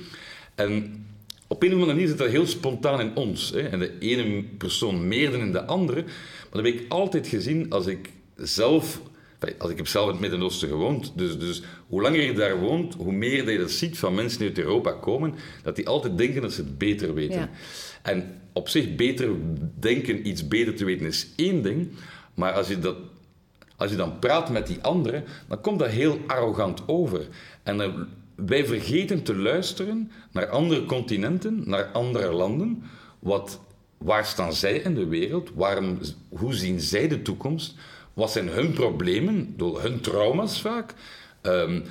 En 0.55 1.05
op 1.47 1.63
een 1.63 1.69
of 1.69 1.75
andere 1.75 1.93
manier 1.93 2.09
zit 2.09 2.19
dat 2.19 2.29
heel 2.29 2.47
spontaan 2.47 3.01
in 3.01 3.17
ons. 3.17 3.51
Hè? 3.51 3.61
En 3.61 3.79
de 3.79 3.99
ene 3.99 4.45
persoon 4.59 5.09
meer 5.09 5.31
dan 5.31 5.41
in 5.41 5.53
de 5.53 5.65
andere. 5.65 6.03
Maar 6.03 6.63
dat 6.63 6.65
heb 6.65 6.75
ik 6.75 6.85
altijd 6.89 7.27
gezien 7.27 7.71
als 7.71 7.87
ik 7.87 8.11
zelf... 8.37 9.01
Als 9.59 9.71
ik 9.71 9.77
heb 9.77 9.87
zelf 9.87 10.07
in 10.07 10.13
het 10.13 10.21
Midden-Oosten 10.21 10.69
gewoond, 10.69 11.13
dus, 11.17 11.39
dus 11.39 11.63
hoe 11.87 12.03
langer 12.03 12.21
je 12.21 12.33
daar 12.33 12.61
woont, 12.61 12.95
hoe 12.95 13.13
meer 13.13 13.51
je 13.51 13.59
dat 13.59 13.71
ziet 13.71 13.99
van 13.99 14.15
mensen 14.15 14.39
die 14.39 14.49
uit 14.49 14.59
Europa 14.59 14.93
komen, 14.93 15.35
dat 15.63 15.77
die 15.77 15.89
altijd 15.89 16.19
denken 16.19 16.43
dat 16.43 16.53
ze 16.53 16.61
het 16.61 16.79
beter 16.79 17.15
weten. 17.15 17.39
Ja. 17.41 17.51
En 18.03 18.41
op 18.53 18.69
zich 18.69 18.95
beter 18.95 19.31
denken, 19.79 20.29
iets 20.29 20.49
beter 20.49 20.75
te 20.75 20.85
weten, 20.85 21.07
is 21.07 21.27
één 21.37 21.63
ding. 21.63 21.89
Maar 22.35 22.53
als 22.53 22.69
je 22.69 22.79
dat 22.79 22.97
Als 23.79 23.91
je 23.91 23.97
dan 23.97 24.19
praat 24.19 24.51
met 24.51 24.67
die 24.67 24.79
anderen, 24.83 25.25
dan 25.49 25.61
komt 25.61 25.79
dat 25.79 25.89
heel 25.89 26.19
arrogant 26.27 26.89
over. 26.89 27.29
En 27.63 28.09
wij 28.35 28.67
vergeten 28.67 29.23
te 29.23 29.37
luisteren 29.37 30.11
naar 30.33 30.49
andere 30.49 30.85
continenten, 30.85 31.63
naar 31.65 31.85
andere 31.85 32.33
landen. 32.33 32.83
Wat, 33.19 33.61
waar 33.99 34.27
staan 34.27 34.53
zij 34.53 34.77
in 34.79 34.95
de 34.95 35.07
wereld? 35.07 35.51
Waarom, 35.55 35.99
hoe 36.29 36.55
zien 36.55 36.81
zij 36.81 37.09
de 37.09 37.23
toekomst? 37.23 37.75
Wat 38.17 38.33
zijn 38.33 38.49
hun 38.49 38.73
problemen, 38.73 39.55
door 39.57 39.83
hun 39.83 40.01
trauma's 40.01 40.61
vaak? 40.61 40.95
Um, 41.43 41.85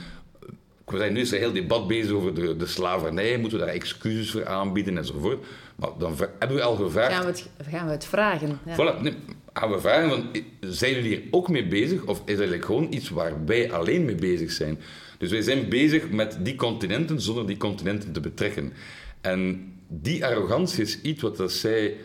we 0.86 0.98
zijn 0.98 1.14
nu 1.14 1.20
is 1.20 1.32
een 1.32 1.38
heel 1.38 1.54
debat 1.54 1.88
bezig 1.88 2.12
over 2.12 2.34
de, 2.34 2.58
de, 2.58 2.66
slavernij. 2.66 3.38
Moeten 3.38 3.60
we 3.60 3.66
daar 3.66 3.74
excuses 3.74 4.32
voor 4.32 4.48
aanbieden 4.48 4.98
enzovoort. 4.98 5.46
Maar 5.76 5.90
dan 5.98 6.16
hebben 6.40 6.58
we 6.58 6.64
al 6.64 6.76
gevraagd... 6.76 7.14
Gaan 7.14 7.22
we 7.22 7.28
het, 7.28 7.50
gaan 7.70 7.86
we 7.86 7.92
het 7.92 8.06
vragen? 8.06 8.60
Ja. 8.66 8.76
Voilà, 8.76 9.02
nee, 9.02 9.14
gaan 9.54 9.72
we 9.72 9.80
vragen, 9.80 10.10
van, 10.10 10.30
zijn 10.60 10.94
jullie 10.94 11.10
hier 11.10 11.24
ook 11.32 11.50
mee 11.50 11.68
bezig? 11.68 12.04
Of 12.06 12.18
is 12.18 12.20
het 12.20 12.28
eigenlijk 12.28 12.66
gewoon 12.66 12.88
iets 12.94 13.10
waar 13.10 13.46
wij 13.46 13.72
alleen 13.72 14.06
mee 14.06 14.16
bezig 14.16 14.52
zijn? 14.52 14.80
Dus 15.18 15.32
wij 15.32 15.42
zijn 15.42 15.70
bezig 15.70 16.10
met 16.10 16.38
die 16.42 16.56
continenten 16.56 17.22
zonder 17.22 17.48
die 17.48 17.58
continenten 17.58 18.12
te 18.12 18.20
betrekken. 18.20 18.74
En 19.22 19.74
die 19.88 20.26
arrogantie 20.26 20.84
is 20.84 21.02
iets 21.02 21.22
wat 21.22 21.38
dat 21.38 21.52
zij 21.52 21.96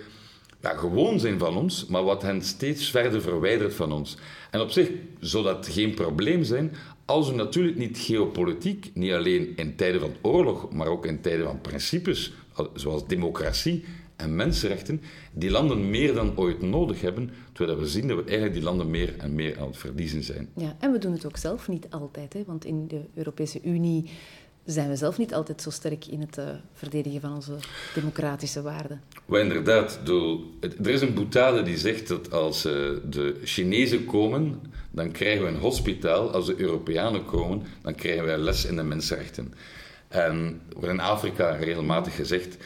ja, 0.61 0.77
gewoon 0.77 1.21
zijn 1.21 1.39
van 1.39 1.57
ons, 1.57 1.87
maar 1.87 2.05
wat 2.05 2.23
hen 2.23 2.43
steeds 2.43 2.91
verder 2.91 3.23
verwijdert 3.23 3.75
van 3.75 3.93
ons. 3.93 4.17
En 4.51 4.61
op 4.61 4.71
zich 4.71 4.91
zou 5.21 5.45
dat 5.45 5.69
geen 5.69 5.95
probleem 5.95 6.43
zijn 6.45 6.73
als 7.11 7.29
we 7.29 7.35
natuurlijk 7.35 7.77
niet 7.77 7.99
geopolitiek, 7.99 8.91
niet 8.95 9.13
alleen 9.13 9.57
in 9.57 9.77
tijden 9.77 10.01
van 10.01 10.15
oorlog, 10.21 10.73
maar 10.73 10.87
ook 10.87 11.07
in 11.07 11.21
tijden 11.21 11.47
van 11.47 11.61
principes, 11.61 12.33
zoals 12.75 13.07
democratie 13.07 13.85
en 14.17 14.37
mensenrechten, 14.37 15.01
die 15.33 15.51
landen 15.51 15.91
meer 15.91 16.15
dan 16.15 16.37
ooit 16.37 16.63
nodig 16.63 17.01
hebben, 17.01 17.31
terwijl 17.53 17.79
we 17.79 17.87
zien 17.87 18.09
dat 18.09 18.17
we 18.17 18.25
eigenlijk 18.25 18.55
die 18.55 18.63
landen 18.63 18.91
meer 18.91 19.17
en 19.19 19.35
meer 19.35 19.61
aan 19.61 19.67
het 19.67 19.77
verliezen 19.77 20.23
zijn. 20.23 20.49
Ja, 20.57 20.77
en 20.79 20.93
we 20.93 20.99
doen 20.99 21.13
het 21.13 21.27
ook 21.27 21.37
zelf 21.37 21.69
niet 21.69 21.87
altijd, 21.91 22.33
hè? 22.33 22.43
want 22.47 22.65
in 22.65 22.89
de 22.89 23.01
Europese 23.15 23.61
Unie 23.65 24.11
zijn 24.65 24.89
we 24.89 24.97
zelf 24.97 25.19
niet 25.19 25.35
altijd 25.35 25.63
zo 25.63 25.71
sterk 25.71 26.07
in 26.07 26.21
het 26.21 26.39
uh, 26.39 26.45
verdedigen 26.73 27.21
van 27.21 27.35
onze 27.35 27.53
democratische 27.95 28.63
waarden. 28.63 29.03
Wel, 29.25 29.41
inderdaad. 29.41 30.01
er 30.61 30.89
is 30.89 31.01
een 31.01 31.15
boetade 31.15 31.63
die 31.63 31.79
zegt 31.79 32.09
dat 32.09 32.33
als 32.33 32.67
uh, 32.67 32.73
de 33.05 33.41
Chinezen 33.45 34.05
komen, 34.05 34.61
dan 34.91 35.11
krijgen 35.11 35.45
we 35.45 35.49
een 35.49 35.61
hospitaal. 35.61 36.31
Als 36.33 36.47
de 36.47 36.61
Europeanen 36.61 37.25
komen, 37.25 37.63
dan 37.83 37.95
krijgen 37.95 38.25
wij 38.25 38.39
les 38.39 38.65
in 38.65 38.77
de 38.77 38.83
mensenrechten. 38.83 39.55
En 40.09 40.61
wordt 40.73 40.93
in 40.93 41.01
Afrika 41.01 41.51
regelmatig 41.51 42.15
gezegd. 42.15 42.57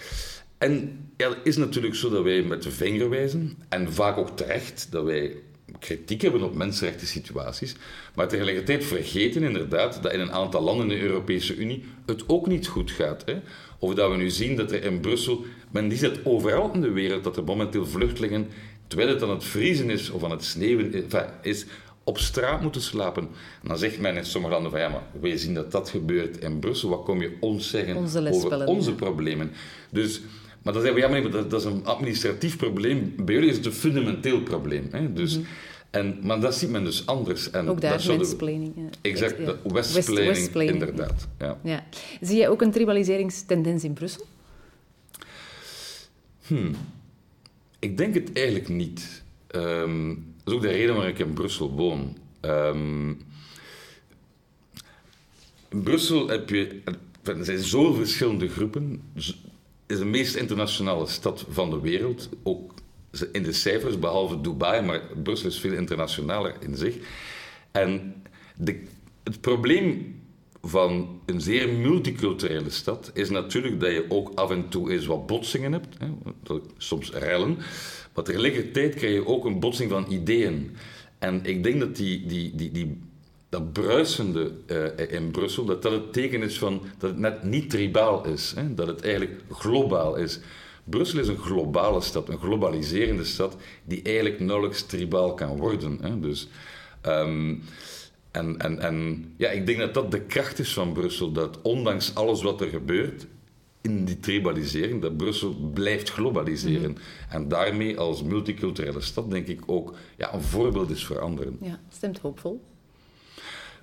En 0.59 0.99
ja, 1.17 1.29
het 1.29 1.39
is 1.43 1.57
natuurlijk 1.57 1.95
zo 1.95 2.11
dat 2.11 2.23
wij 2.23 2.43
met 2.43 2.63
de 2.63 2.71
vinger 2.71 3.11
wijzen, 3.11 3.57
en 3.69 3.93
vaak 3.93 4.17
ook 4.17 4.37
terecht, 4.37 4.87
dat 4.91 5.05
wij 5.05 5.37
kritiek 5.85 6.23
hebben 6.23 6.43
op 6.43 6.55
mensenrechten 6.55 7.07
situaties, 7.07 7.75
maar 8.15 8.29
tegelijkertijd 8.29 8.85
vergeten 8.85 9.43
inderdaad 9.43 10.03
dat 10.03 10.13
in 10.13 10.21
een 10.21 10.33
aantal 10.33 10.63
landen 10.63 10.91
in 10.91 10.99
de 10.99 11.05
Europese 11.05 11.57
Unie 11.57 11.85
het 12.07 12.29
ook 12.29 12.47
niet 12.47 12.67
goed 12.67 12.91
gaat. 12.91 13.23
Hè? 13.27 13.41
Of 13.79 13.95
dat 13.95 14.11
we 14.11 14.17
nu 14.17 14.31
zien 14.31 14.57
dat 14.57 14.73
er 14.73 14.85
in 14.85 15.01
Brussel, 15.01 15.45
men 15.71 15.89
die 15.89 15.99
zit 15.99 16.25
overal 16.25 16.71
in 16.73 16.81
de 16.81 16.91
wereld, 16.91 17.25
dat 17.25 17.37
er 17.37 17.45
momenteel 17.45 17.87
vluchtelingen, 17.87 18.49
terwijl 18.87 19.09
het 19.09 19.23
aan 19.23 19.31
het 19.31 19.45
vriezen 19.45 19.91
is 19.91 20.11
of 20.11 20.25
aan 20.25 20.31
het 20.31 20.45
sneeuwen 20.45 21.05
is, 21.43 21.65
op 22.05 22.19
straat 22.19 22.61
moeten 22.61 22.83
slapen. 22.83 23.23
En 23.63 23.69
dan 23.69 23.79
zegt 23.79 23.99
men 23.99 24.17
in 24.17 24.25
sommige 24.25 24.55
landen 24.55 24.71
van 24.71 24.81
ja, 24.81 24.89
maar 24.89 25.03
wij 25.21 25.37
zien 25.37 25.55
dat 25.55 25.73
dat 25.73 25.91
gebeurt 25.91 26.39
in 26.39 26.59
Brussel, 26.59 26.89
wat 26.89 27.05
kom 27.05 27.21
je 27.21 27.37
ons 27.41 27.71
zeggen 27.71 27.97
over 28.31 28.67
onze 28.67 28.95
problemen? 28.95 29.51
Dus 29.91 30.21
maar 30.63 30.73
dan 30.73 30.83
zeggen 30.83 31.01
we, 31.01 31.07
ja, 31.07 31.21
maar 31.21 31.31
dat, 31.31 31.51
dat, 31.51 31.61
is 31.61 31.67
een 31.67 31.85
administratief 31.85 32.57
probleem. 32.57 33.15
Bij 33.17 33.35
jullie 33.35 33.51
is 33.51 33.57
het 33.57 33.67
een 33.67 33.73
fundamenteel 33.73 34.43
probleem. 34.43 34.89
Hè? 34.91 35.13
Dus, 35.13 35.39
mm 35.39 35.47
en, 35.95 36.19
maar 36.23 36.41
dat 36.41 36.55
ziet 36.55 36.71
men 36.71 36.85
dus 36.85 37.07
anders. 37.07 37.51
En 37.51 37.69
ook 37.69 37.81
daar, 37.81 38.03
westplanning. 38.07 38.75
Exact, 39.01 39.39
ja. 39.39 39.73
westplanning, 39.73 40.73
inderdaad. 40.73 41.29
Ja. 41.39 41.59
ja. 41.63 41.87
Zie 42.21 42.37
je 42.37 42.49
ook 42.49 42.63
een 42.63 42.71
tribaliseringstendens 42.71 43.85
in 43.85 43.93
Brussel? 43.93 44.27
Hmm. 46.47 46.75
Ik 47.79 47.97
denk 47.97 48.15
het 48.15 48.33
eigenlijk 48.33 48.69
niet. 48.69 49.23
Um, 49.51 50.35
dat 50.45 50.53
is 50.53 50.55
ook 50.55 50.63
de 50.63 50.69
reden 50.69 50.95
waarom 50.95 51.13
ik 51.13 51.19
in 51.19 51.33
Brussel 51.33 51.71
woon. 51.71 52.17
Um, 52.41 53.09
in 55.69 55.83
Brussel 55.83 56.29
heb 56.29 56.49
je... 56.49 56.83
Er 57.23 57.45
zijn 57.45 57.59
zo 57.59 57.93
verschillende 57.93 58.49
groepen 58.49 59.03
is 59.15 59.99
de 59.99 60.05
meest 60.05 60.35
internationale 60.35 61.07
stad 61.07 61.45
van 61.49 61.71
de 61.71 61.81
wereld. 61.81 62.29
Ook 62.43 62.75
in 63.33 63.43
de 63.43 63.53
cijfers, 63.53 63.99
behalve 63.99 64.41
Dubai, 64.41 64.83
maar 64.83 65.01
Brussel 65.23 65.49
is 65.49 65.61
veel 65.61 65.73
internationaler 65.73 66.55
in 66.61 66.77
zich. 66.77 66.97
En 67.73 68.23
de, 68.57 68.83
het 69.23 69.41
probleem 69.41 70.21
van 70.63 71.21
een 71.27 71.41
zeer 71.41 71.69
multiculturele 71.69 72.71
stad 72.71 73.11
is 73.15 73.31
natuurlijk 73.31 73.81
dat 73.81 73.91
je 73.91 74.05
ook 74.09 74.33
af 74.35 74.51
en 74.51 74.69
toe 74.69 74.93
eens 74.93 75.07
wat 75.07 75.27
botsingen 75.27 75.73
hebt, 75.73 75.97
hè, 75.99 76.07
soms 76.77 77.13
rellen, 77.13 77.59
maar 78.15 78.25
tegelijkertijd 78.25 78.95
krijg 78.95 79.15
je 79.15 79.27
ook 79.27 79.45
een 79.45 79.61
botsing 79.61 79.91
van 79.91 80.07
ideeën. 80.09 80.77
En 81.19 81.45
ik 81.45 81.63
denk 81.63 81.81
dat 81.81 81.97
die, 81.97 82.27
die, 82.27 82.55
die, 82.55 82.71
die 82.73 82.99
dat 83.55 83.73
bruisende 83.73 84.53
uh, 84.67 85.13
in 85.13 85.31
Brussel, 85.31 85.65
dat 85.65 85.83
dat 85.83 85.93
het 85.93 86.13
teken 86.13 86.43
is 86.43 86.59
van 86.59 86.83
dat 86.99 87.11
het 87.11 87.19
net 87.19 87.43
niet 87.43 87.71
tribaal 87.71 88.27
is. 88.27 88.53
Hè? 88.57 88.75
Dat 88.75 88.87
het 88.87 89.03
eigenlijk 89.03 89.41
globaal 89.51 90.17
is. 90.17 90.41
Brussel 90.85 91.19
is 91.19 91.29
een 91.29 91.39
globale 91.39 92.01
stad, 92.01 92.29
een 92.29 92.39
globaliserende 92.39 93.25
stad, 93.25 93.57
die 93.85 94.03
eigenlijk 94.03 94.41
nauwelijks 94.41 94.83
tribaal 94.83 95.35
kan 95.35 95.57
worden. 95.57 95.99
Hè? 96.01 96.21
Dus, 96.21 96.49
um, 97.07 97.63
en, 98.31 98.59
en, 98.59 98.79
en 98.79 99.25
ja, 99.37 99.51
ik 99.51 99.67
denk 99.67 99.79
dat 99.79 99.95
dat 99.95 100.11
de 100.11 100.21
kracht 100.21 100.59
is 100.59 100.73
van 100.73 100.93
Brussel, 100.93 101.33
dat 101.33 101.63
ondanks 101.63 102.15
alles 102.15 102.43
wat 102.43 102.61
er 102.61 102.69
gebeurt, 102.69 103.27
in 103.81 104.05
die 104.05 104.21
tribalisering, 104.21 105.03
dat 105.03 105.17
Brussel 105.17 105.55
blijft 105.75 106.11
globaliseren. 106.11 106.91
Mhm. 106.91 107.01
En 107.29 107.49
daarmee 107.49 107.99
als 107.99 108.23
multiculturele 108.23 109.01
stad, 109.01 109.31
denk 109.31 109.47
ik 109.47 109.61
ook, 109.67 109.95
ja, 110.17 110.35
een 110.35 110.43
voorbeeld 110.43 110.91
is 110.91 111.05
voor 111.05 111.21
anderen. 111.21 111.59
Ja, 111.61 111.81
stemt 111.89 112.19
hoopvol. 112.19 112.63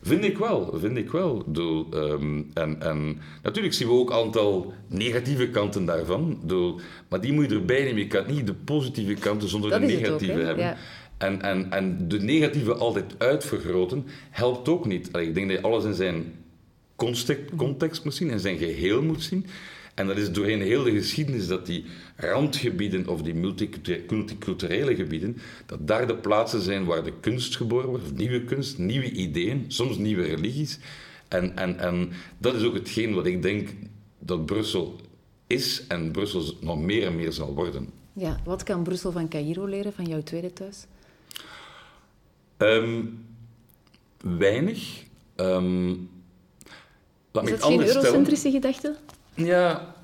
Vind 0.02 0.24
ik 0.24 0.38
wel, 0.38 0.74
vind 0.76 0.98
ik 0.98 1.12
wel. 1.12 1.44
Doel, 1.46 1.88
um, 1.94 2.52
en, 2.54 2.82
en 2.82 3.20
natuurlijk 3.44 3.74
zien 3.74 3.88
we 3.88 3.94
ook 3.94 4.10
een 4.10 4.16
aantal 4.16 4.74
negatieve 4.88 5.50
kanten 5.50 5.86
daarvan. 5.86 6.40
Doel, 6.44 6.80
maar 7.10 7.22
die 7.22 7.34
moet 7.34 7.50
je 7.50 7.56
erbij 7.56 7.84
nemen. 7.84 8.02
Je 8.02 8.08
kan 8.08 8.24
niet 8.28 8.48
de 8.48 8.54
positieve 8.54 9.14
kanten 9.14 9.50
zonder 9.50 9.70
de 9.70 9.80
negatieve 9.80 10.40
hebben. 10.40 10.78
En, 11.18 11.42
en, 11.42 11.72
en 11.72 12.08
de 12.08 12.20
negatieve 12.20 12.74
altijd 12.74 13.16
uitvergroten 13.18 14.06
helpt 14.30 14.70
ook 14.70 14.86
niet. 14.86 15.08
ik 15.18 15.34
denk 15.34 15.50
dat 15.50 15.58
je 15.58 15.64
alles 15.64 15.84
in 15.84 15.94
zijn 15.94 16.34
context, 16.96 17.56
context 17.56 18.04
moet 18.04 18.16
zien, 18.16 18.30
in 18.30 18.40
zijn 18.40 18.58
geheel 18.58 19.02
moet 19.02 19.24
zien. 19.24 19.46
En 20.02 20.08
dat 20.08 20.18
is 20.18 20.32
doorheen 20.32 20.62
heel 20.62 20.84
de 20.84 20.92
geschiedenis 20.92 21.48
dat 21.48 21.66
die 21.66 21.86
randgebieden 22.16 23.08
of 23.08 23.22
die 23.22 23.34
multiculturele 23.34 24.96
gebieden, 24.96 25.38
dat 25.66 25.88
daar 25.88 26.08
de 26.08 26.16
plaatsen 26.16 26.62
zijn 26.62 26.86
waar 26.86 27.04
de 27.04 27.14
kunst 27.20 27.56
geboren 27.56 27.90
wordt, 27.90 28.04
of 28.04 28.14
nieuwe 28.14 28.44
kunst, 28.44 28.78
nieuwe 28.78 29.12
ideeën, 29.12 29.66
soms 29.68 29.98
nieuwe 29.98 30.24
religies. 30.24 30.80
En, 31.28 31.58
en, 31.58 31.80
en 31.80 32.12
dat 32.38 32.54
is 32.56 32.64
ook 32.64 32.74
hetgeen 32.74 33.14
wat 33.14 33.26
ik 33.26 33.42
denk 33.42 33.70
dat 34.20 34.46
Brussel 34.46 34.96
is 35.48 35.84
en 35.88 36.12
Brussel 36.12 36.44
nog 36.62 36.82
meer 36.82 37.06
en 37.06 37.16
meer 37.16 37.32
zal 37.32 37.54
worden. 37.54 37.90
Ja, 38.14 38.40
wat 38.44 38.64
kan 38.64 38.84
Brussel 38.84 39.12
van 39.12 39.28
Cairo 39.28 39.66
leren, 39.66 39.94
van 39.94 40.06
jouw 40.06 40.24
tweede 40.24 40.54
thuis? 40.54 40.86
Um, 42.58 43.26
weinig. 44.18 45.04
Um, 45.36 46.10
is 47.32 47.50
dat 47.50 47.64
geen 47.64 47.88
eurocentrische 47.88 48.52
gedachte? 48.52 48.96
Ja, 49.46 49.96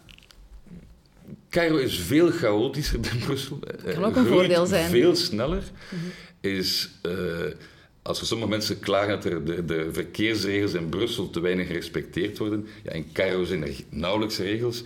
Cairo 1.50 1.78
is 1.78 2.00
veel 2.00 2.32
chaotischer 2.32 3.02
dan 3.02 3.17
Brussel. 3.17 3.60
Dat 3.60 3.93
kan 3.93 4.04
ook 4.04 4.15
een 4.15 4.26
voordeel 4.26 4.65
zijn. 4.65 4.89
Veel 4.89 5.15
sneller. 5.15 5.63
Is, 6.41 6.89
uh, 7.06 7.13
als 8.02 8.28
sommige 8.28 8.50
mensen 8.50 8.80
klagen 8.80 9.10
dat 9.10 9.26
er 9.26 9.45
de, 9.45 9.65
de, 9.65 9.89
verkeersregels 9.91 10.73
in 10.73 10.89
Brussel 10.89 11.30
te 11.30 11.39
weinig 11.39 11.67
gerespecteerd 11.67 12.38
worden. 12.38 12.67
Ja, 12.84 12.91
in 12.91 13.12
Cairo 13.13 13.43
zijn 13.43 13.63
er 13.63 13.73
nauwelijks 13.89 14.38
regels. 14.38 14.84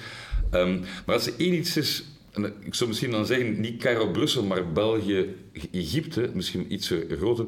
Um, 0.53 0.79
maar 1.05 1.15
als 1.15 1.27
er 1.27 1.33
één 1.37 1.53
iets 1.53 1.77
is, 1.77 2.03
en 2.31 2.53
ik 2.59 2.75
zou 2.75 2.89
misschien 2.89 3.11
dan 3.11 3.25
zeggen, 3.25 3.59
niet 3.59 3.81
Cairo-Brussel, 3.81 4.43
maar 4.43 4.71
België-Egypte, 4.71 6.29
misschien 6.33 6.73
iets 6.73 6.93
groter, 7.09 7.45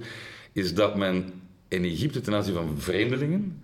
is 0.53 0.73
dat 0.73 0.97
men 0.97 1.33
in 1.67 1.83
Egypte 1.83 2.21
ten 2.21 2.33
aanzien 2.33 2.53
van 2.53 2.75
vreemdelingen 2.77 3.61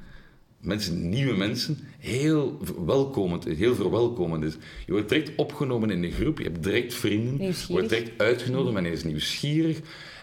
mensen, 0.59 1.09
nieuwe 1.09 1.37
mensen, 1.37 1.77
heel 1.97 2.57
welkomend, 2.85 3.43
heel 3.43 3.75
verwelkomend 3.75 4.43
is. 4.43 4.53
Je 4.85 4.91
wordt 4.91 5.09
direct 5.09 5.35
opgenomen 5.35 5.89
in 5.89 6.03
een 6.03 6.11
groep, 6.11 6.37
je 6.37 6.43
hebt 6.43 6.63
direct 6.63 6.93
vrienden, 6.93 7.47
je 7.47 7.65
wordt 7.67 7.89
direct 7.89 8.21
uitgenodigd, 8.21 8.73
men 8.73 8.85
is 8.85 9.03
nieuwsgierig. 9.03 9.79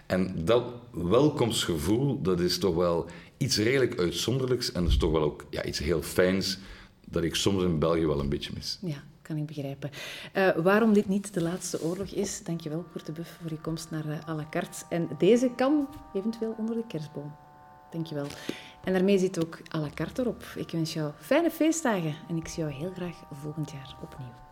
En 0.07 0.45
dat 0.45 0.65
welkomstgevoel, 0.93 2.23
dat 2.23 2.41
is 2.41 2.59
toch 2.59 2.75
wel 2.75 3.07
iets 3.37 3.59
redelijk 3.59 3.99
uitzonderlijks 3.99 4.73
en 4.73 4.83
dat 4.83 4.91
is 4.91 4.99
toch 4.99 5.11
wel 5.11 5.23
ook 5.23 5.47
ja, 5.51 5.65
iets 5.65 5.79
heel 5.79 6.03
fijns 6.03 6.59
dat 7.05 7.23
ik 7.23 7.35
soms 7.35 7.63
in 7.63 7.79
België 7.79 8.07
wel 8.07 8.21
een 8.21 8.29
beetje 8.29 8.53
mis. 8.55 8.79
Ja. 8.81 9.03
kan 9.23 9.37
ik 9.37 9.47
begrijpen. 9.47 9.91
Uh, 10.35 10.51
waarom 10.57 10.93
dit 10.93 11.09
niet 11.09 11.35
de 11.35 11.43
laatste 11.43 11.83
oorlog 11.83 12.09
is, 12.09 12.43
dankjewel 12.45 12.85
Kurt 12.93 13.07
de 13.07 13.13
Buff 13.13 13.39
voor 13.41 13.51
je 13.51 13.61
komst 13.61 13.91
naar 13.91 14.07
uh, 14.07 14.29
à 14.29 14.35
la 14.35 14.47
carte. 14.51 14.85
En 14.89 15.09
deze 15.19 15.51
kan 15.57 15.89
eventueel 16.15 16.55
onder 16.59 16.75
de 16.75 16.85
kerstboom. 16.89 17.35
Dankjewel. 17.91 18.27
En 18.87 18.93
daarmee 18.93 19.19
zit 19.19 19.45
ook 19.45 19.59
à 19.75 19.79
la 19.79 19.89
carte 19.95 20.21
erop. 20.23 20.43
Ik 20.57 20.71
wens 20.71 20.93
jou 20.93 21.13
fijne 21.21 21.51
feestdagen 21.51 22.15
en 22.29 22.37
ik 22.37 22.49
zie 22.49 22.63
jou 22.63 22.75
heel 22.75 22.93
graag 22.93 23.17
volgend 23.33 23.71
jaar 23.71 23.97
opnieuw. 24.03 24.46